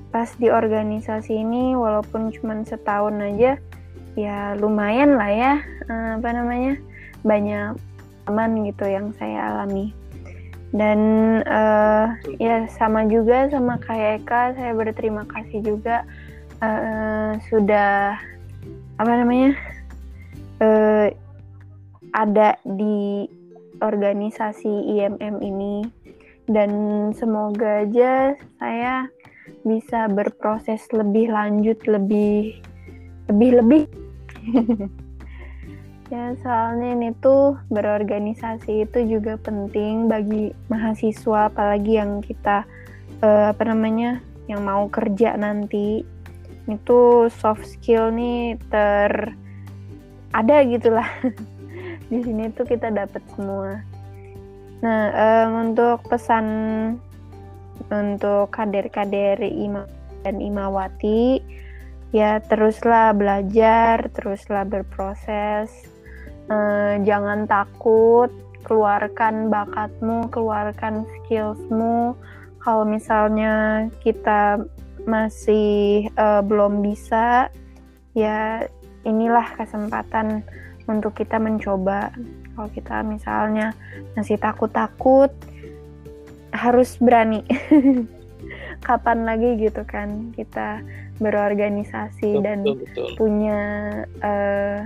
pas 0.08 0.28
di 0.40 0.48
organisasi 0.48 1.44
ini 1.44 1.76
walaupun 1.76 2.32
cuma 2.32 2.56
setahun 2.64 3.20
aja 3.20 3.60
ya 4.16 4.56
lumayan 4.56 5.20
lah 5.20 5.30
ya 5.30 5.52
uh, 5.92 6.16
apa 6.16 6.28
namanya 6.32 6.80
banyak 7.20 7.76
aman 8.28 8.50
gitu 8.64 8.84
yang 8.88 9.12
saya 9.20 9.54
alami. 9.54 9.92
Dan 10.70 11.00
uh, 11.50 12.14
ya 12.38 12.64
sama 12.70 13.02
juga 13.10 13.50
sama 13.50 13.76
kayak 13.82 14.22
Eka 14.22 14.54
saya 14.54 14.72
berterima 14.72 15.26
kasih 15.26 15.66
juga 15.66 16.06
uh, 16.62 17.34
sudah 17.50 18.14
apa 19.02 19.12
namanya 19.18 19.58
uh, 20.62 21.10
ada 22.14 22.54
di 22.62 23.26
organisasi 23.82 24.94
IMM 24.94 25.42
ini 25.42 25.82
dan 26.50 26.70
semoga 27.14 27.86
aja 27.86 28.34
saya 28.58 29.06
bisa 29.62 30.10
berproses 30.10 30.82
lebih 30.90 31.30
lanjut 31.30 31.78
lebih 31.86 32.58
lebih 33.30 33.50
lebih 33.62 33.82
Ya, 36.10 36.34
soalnya 36.42 36.98
ini 36.98 37.14
tuh 37.22 37.54
berorganisasi 37.70 38.82
itu 38.82 38.98
juga 39.06 39.38
penting 39.38 40.10
bagi 40.10 40.50
mahasiswa 40.66 41.46
apalagi 41.46 42.02
yang 42.02 42.18
kita 42.18 42.66
uh, 43.22 43.54
apa 43.54 43.62
namanya 43.62 44.18
yang 44.50 44.66
mau 44.66 44.90
kerja 44.90 45.38
nanti. 45.38 46.02
Itu 46.66 47.30
soft 47.30 47.62
skill 47.62 48.10
nih 48.10 48.58
ter 48.74 49.38
ada 50.34 50.66
gitulah. 50.66 51.06
Di 52.10 52.18
sini 52.26 52.50
tuh 52.58 52.66
kita 52.66 52.90
dapat 52.90 53.22
semua. 53.38 53.78
Nah, 54.80 55.12
um, 55.12 55.70
untuk 55.70 56.00
pesan 56.08 56.46
untuk 57.92 58.48
kader-kader 58.52 59.40
Ima 59.44 59.84
dan 60.24 60.40
Imawati 60.40 61.40
ya 62.12 62.40
teruslah 62.42 63.12
belajar, 63.12 64.08
teruslah 64.12 64.64
berproses. 64.66 65.70
Uh, 66.50 66.98
jangan 67.06 67.46
takut 67.46 68.32
keluarkan 68.66 69.48
bakatmu 69.48 70.28
keluarkan 70.32 71.06
skillsmu. 71.06 72.16
Kalau 72.60 72.84
misalnya 72.84 73.88
kita 74.04 74.60
masih 75.08 76.08
uh, 76.20 76.44
belum 76.44 76.84
bisa 76.84 77.48
ya 78.12 78.68
inilah 79.08 79.46
kesempatan 79.56 80.44
untuk 80.84 81.16
kita 81.16 81.40
mencoba 81.40 82.12
kalau 82.60 82.76
kita 82.76 83.00
misalnya 83.00 83.72
masih 84.12 84.36
takut-takut 84.36 85.32
harus 86.52 87.00
berani 87.00 87.40
kapan 88.86 89.24
lagi 89.24 89.56
gitu 89.56 89.80
kan 89.88 90.28
kita 90.36 90.84
berorganisasi 91.24 92.36
betul, 92.36 92.44
dan 92.44 92.58
betul. 92.68 93.08
punya 93.16 93.60
uh, 94.20 94.84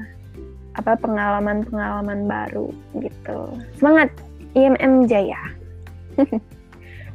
apa 0.79 0.95
pengalaman-pengalaman 1.03 2.31
baru 2.31 2.71
gitu. 3.03 3.59
Semangat 3.75 4.15
IMM 4.55 5.11
Jaya. 5.11 5.39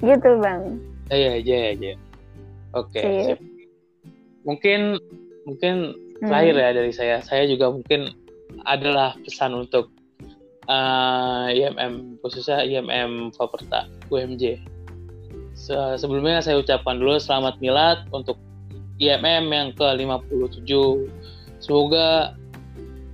gitu, 0.03 0.29
Bang. 0.43 0.79
Jaya, 1.07 1.39
Jaya, 1.39 1.71
Jaya. 1.75 1.95
Oke. 2.75 2.99
Okay. 2.99 3.23
Mungkin 4.43 4.99
mungkin 5.47 5.75
hmm. 5.95 6.27
terakhir 6.27 6.55
ya 6.55 6.69
dari 6.75 6.91
saya 6.91 7.15
saya 7.23 7.47
juga 7.47 7.71
mungkin 7.71 8.11
adalah 8.63 9.15
pesan 9.23 9.55
untuk 9.55 9.91
uh, 10.69 11.49
IMM 11.49 12.21
khususnya 12.21 12.63
IMM 12.63 13.33
Faperta 13.33 13.89
UMJ 14.13 14.61
Se 15.57 15.75
sebelumnya 15.99 16.39
saya 16.39 16.61
ucapkan 16.61 17.01
dulu 17.01 17.19
selamat 17.19 17.59
milad 17.59 18.07
untuk 18.15 18.39
IMM 19.01 19.51
yang 19.51 19.69
ke-57 19.75 20.71
semoga 21.59 22.37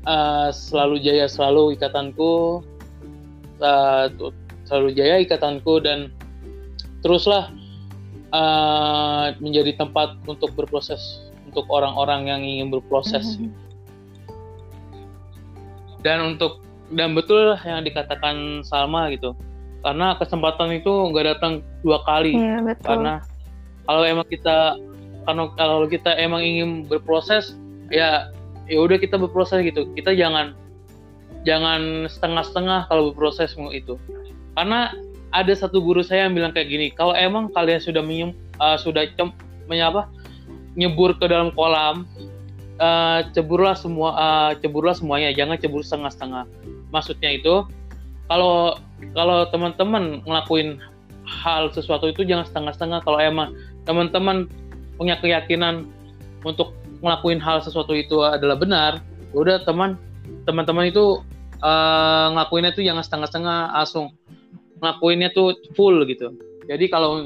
uh, 0.06 0.50
selalu 0.54 1.02
jaya 1.02 1.26
selalu 1.26 1.74
ikatanku 1.74 2.62
uh, 3.64 4.06
selalu 4.70 4.90
jaya 4.94 5.26
ikatanku 5.26 5.82
dan 5.82 6.14
teruslah 7.02 7.50
uh, 8.34 9.34
menjadi 9.42 9.78
tempat 9.78 10.18
untuk 10.30 10.54
berproses 10.54 11.26
untuk 11.50 11.66
orang-orang 11.70 12.30
yang 12.30 12.42
ingin 12.46 12.68
berproses 12.70 13.38
mm 13.38 13.42
-hmm. 13.50 13.52
dan 16.06 16.38
untuk 16.38 16.65
dan 16.94 17.18
betul 17.18 17.58
yang 17.66 17.82
dikatakan 17.82 18.62
Salma 18.62 19.10
gitu. 19.10 19.34
Karena 19.82 20.18
kesempatan 20.18 20.82
itu 20.82 20.90
nggak 21.14 21.38
datang 21.38 21.54
dua 21.82 22.02
kali. 22.06 22.38
Yeah, 22.38 22.62
betul. 22.62 22.86
karena 22.86 23.14
kalau 23.86 24.04
emang 24.06 24.28
kita 24.30 24.58
kalau 25.26 25.54
kalau 25.58 25.86
kita 25.90 26.14
emang 26.18 26.42
ingin 26.42 26.70
berproses 26.86 27.58
ya 27.90 28.30
ya 28.70 28.78
udah 28.82 28.98
kita 29.02 29.18
berproses 29.18 29.66
gitu. 29.66 29.90
Kita 29.98 30.14
jangan 30.14 30.54
jangan 31.46 32.10
setengah-setengah 32.10 32.90
kalau 32.90 33.14
berproses 33.14 33.54
itu. 33.74 33.98
Karena 34.58 34.94
ada 35.34 35.54
satu 35.54 35.82
guru 35.82 36.02
saya 36.02 36.30
yang 36.30 36.34
bilang 36.38 36.54
kayak 36.54 36.70
gini 36.70 36.88
kalau 36.94 37.14
emang 37.18 37.50
kalian 37.54 37.82
sudah 37.82 38.02
menyem, 38.02 38.32
uh, 38.62 38.78
sudah 38.78 39.06
cem, 39.18 39.34
menyapa 39.70 40.10
nyebur 40.78 41.18
ke 41.18 41.26
dalam 41.30 41.54
kolam 41.54 42.10
uh, 42.82 43.22
ceburlah 43.38 43.78
semua 43.78 44.10
uh, 44.18 44.52
ceburlah 44.58 44.98
semuanya. 44.98 45.30
Jangan 45.34 45.62
cebur 45.62 45.86
setengah-setengah 45.86 46.46
maksudnya 46.96 47.36
itu 47.36 47.68
kalau 48.32 48.80
kalau 49.12 49.44
teman-teman 49.52 50.24
ngelakuin 50.24 50.80
hal 51.28 51.68
sesuatu 51.76 52.08
itu 52.08 52.24
jangan 52.24 52.48
setengah-setengah. 52.48 53.04
Kalau 53.04 53.20
emang 53.20 53.52
teman-teman 53.84 54.48
punya 54.96 55.20
keyakinan 55.20 55.92
untuk 56.48 56.72
ngelakuin 57.04 57.44
hal 57.44 57.60
sesuatu 57.60 57.92
itu 57.92 58.24
adalah 58.24 58.56
benar 58.56 59.04
ya 59.36 59.38
udah 59.44 59.58
teman 59.68 60.00
teman-teman 60.48 60.88
itu 60.88 61.20
uh, 61.60 62.32
ngelakuinnya 62.32 62.72
itu 62.72 62.88
jangan 62.88 63.04
setengah-setengah 63.04 63.60
langsung 63.76 64.16
ngelakuinnya 64.80 65.30
tuh 65.36 65.60
full 65.76 66.08
gitu. 66.08 66.32
Jadi 66.66 66.90
kalau 66.90 67.22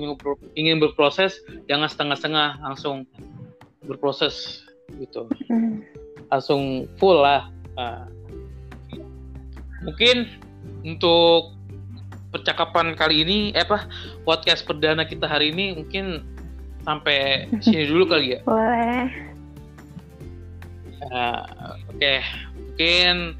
ingin 0.57 0.83
berproses 0.83 1.39
jangan 1.69 1.87
setengah-setengah 1.87 2.59
langsung 2.59 3.05
berproses 3.85 4.65
gitu. 4.97 5.29
Hmm. 5.47 5.85
langsung 6.29 6.85
full 7.01 7.21
lah. 7.21 7.49
Uh, 7.73 8.05
mungkin 9.83 10.27
untuk 10.83 11.55
percakapan 12.29 12.93
kali 12.93 13.25
ini 13.25 13.39
eh 13.57 13.65
apa 13.65 13.89
podcast 14.27 14.61
perdana 14.67 15.01
kita 15.07 15.25
hari 15.25 15.49
ini 15.49 15.81
mungkin 15.81 16.21
sampai 16.85 17.45
sini 17.63 17.89
dulu 17.89 18.05
kali 18.13 18.37
ya 18.37 18.39
boleh 18.45 19.09
uh, 21.09 21.73
oke 21.89 21.97
okay. 21.97 22.21
mungkin 22.53 23.39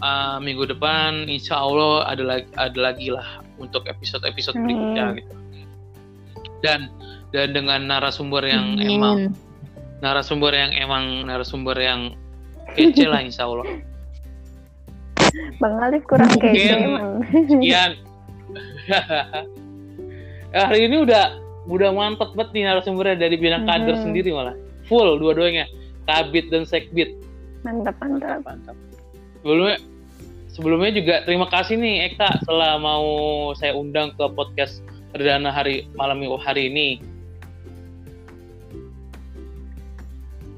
uh, 0.00 0.40
minggu 0.40 0.64
depan 0.72 1.28
insya 1.28 1.60
Allah 1.60 2.08
ada 2.08 2.22
lagi 2.24 2.48
ada 2.56 2.78
lagi 2.80 3.12
lah 3.12 3.44
untuk 3.60 3.84
episode 3.86 4.24
episode 4.24 4.56
berikutnya 4.56 5.20
gitu 5.20 5.34
dan 6.64 6.88
dan 7.36 7.52
dengan 7.52 7.84
narasumber 7.84 8.40
yang 8.40 8.80
hmm. 8.80 8.88
emang 8.88 9.18
narasumber 10.00 10.52
yang 10.56 10.72
emang 10.72 11.28
narasumber 11.28 11.76
yang 11.76 12.12
kece 12.76 13.04
lah 13.08 13.20
insya 13.20 13.48
Allah. 13.48 13.68
Bang 15.58 15.76
Alif 15.82 16.02
kurang 16.06 16.30
kece 16.38 16.74
emang. 16.78 17.22
Sekian. 17.30 17.92
hari 20.54 20.86
ini 20.86 21.02
udah 21.02 21.40
udah 21.66 21.90
mantep 21.90 22.30
banget 22.38 22.54
nih 22.54 22.62
narasumbernya 22.70 23.16
dari 23.18 23.36
bidang 23.40 23.66
kader 23.66 23.96
hmm. 23.98 24.04
sendiri 24.04 24.30
malah. 24.30 24.54
Full 24.86 25.18
dua-duanya. 25.18 25.66
Kabit 26.04 26.52
dan 26.52 26.68
sekbit. 26.68 27.16
Mantap. 27.64 27.96
Mantap 27.98 28.44
mantap. 28.44 28.76
Sebelumnya 29.40 29.78
sebelumnya 30.52 30.90
juga 30.94 31.14
terima 31.26 31.50
kasih 31.50 31.80
nih 31.80 32.14
Eka 32.14 32.44
setelah 32.44 32.78
mau 32.78 33.06
saya 33.58 33.74
undang 33.74 34.14
ke 34.14 34.24
podcast 34.36 34.84
perdana 35.10 35.50
hari 35.50 35.90
malam 35.98 36.22
hari 36.38 36.70
ini 36.70 37.02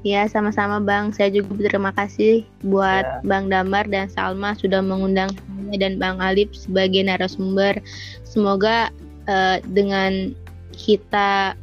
Ya, 0.07 0.23
sama-sama 0.31 0.79
Bang. 0.79 1.11
Saya 1.11 1.27
juga 1.35 1.51
berterima 1.51 1.91
kasih 1.91 2.47
buat 2.63 3.03
ya. 3.03 3.19
Bang 3.27 3.51
Damar 3.51 3.91
dan 3.91 4.07
Salma 4.07 4.55
sudah 4.55 4.79
mengundang 4.79 5.27
saya 5.35 5.75
dan 5.83 5.99
Bang 5.99 6.23
Alip 6.23 6.55
sebagai 6.55 7.03
narasumber. 7.03 7.83
Semoga 8.23 8.87
uh, 9.27 9.59
dengan 9.67 10.31
kita 10.71 11.59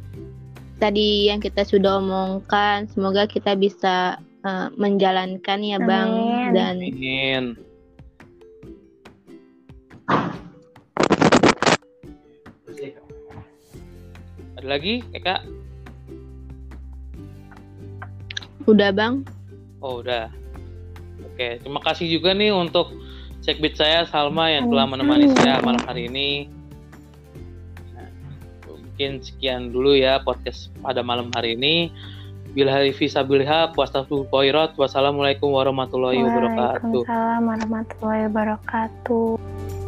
tadi 0.77 1.33
yang 1.33 1.41
kita 1.41 1.65
sudah 1.65 1.97
omongkan, 1.97 2.85
semoga 2.93 3.25
kita 3.25 3.57
bisa 3.57 4.21
uh, 4.45 4.69
menjalankan 4.77 5.65
ya 5.65 5.81
Bang 5.81 6.13
Amin. 6.13 6.53
dan 6.53 6.75
Amin. 6.85 7.43
Ada 14.55 14.67
lagi, 14.69 15.01
Eka? 15.17 15.64
Udah 18.65 18.89
bang. 18.89 19.21
Oh 19.81 20.01
udah. 20.01 20.29
Oke, 21.21 21.61
terima 21.61 21.81
kasih 21.83 22.09
juga 22.09 22.33
nih 22.33 22.49
untuk 22.49 22.95
cekbit 23.45 23.77
saya 23.77 24.09
Salma 24.09 24.49
yang 24.49 24.73
telah 24.73 24.89
menemani 24.89 25.29
saya 25.37 25.61
malam 25.61 25.83
hari 25.85 26.09
ini. 26.09 26.49
Nah, 27.93 28.09
mungkin 28.65 29.21
sekian 29.21 29.69
dulu 29.69 29.93
ya 29.93 30.17
podcast 30.25 30.73
pada 30.81 31.05
malam 31.05 31.29
hari 31.37 31.53
ini. 31.53 31.93
Bila 32.55 32.71
hari 32.71 32.95
visa 32.95 33.19
bilha, 33.19 33.75
puasa 33.75 34.07
poirot. 34.07 34.79
Wassalamualaikum 34.79 35.51
warahmatullahi 35.51 36.23
wabarakatuh. 36.23 37.03
Waalaikumsalam 37.03 37.41
warahmatullahi 37.43 38.21
wabarakatuh. 38.31 39.84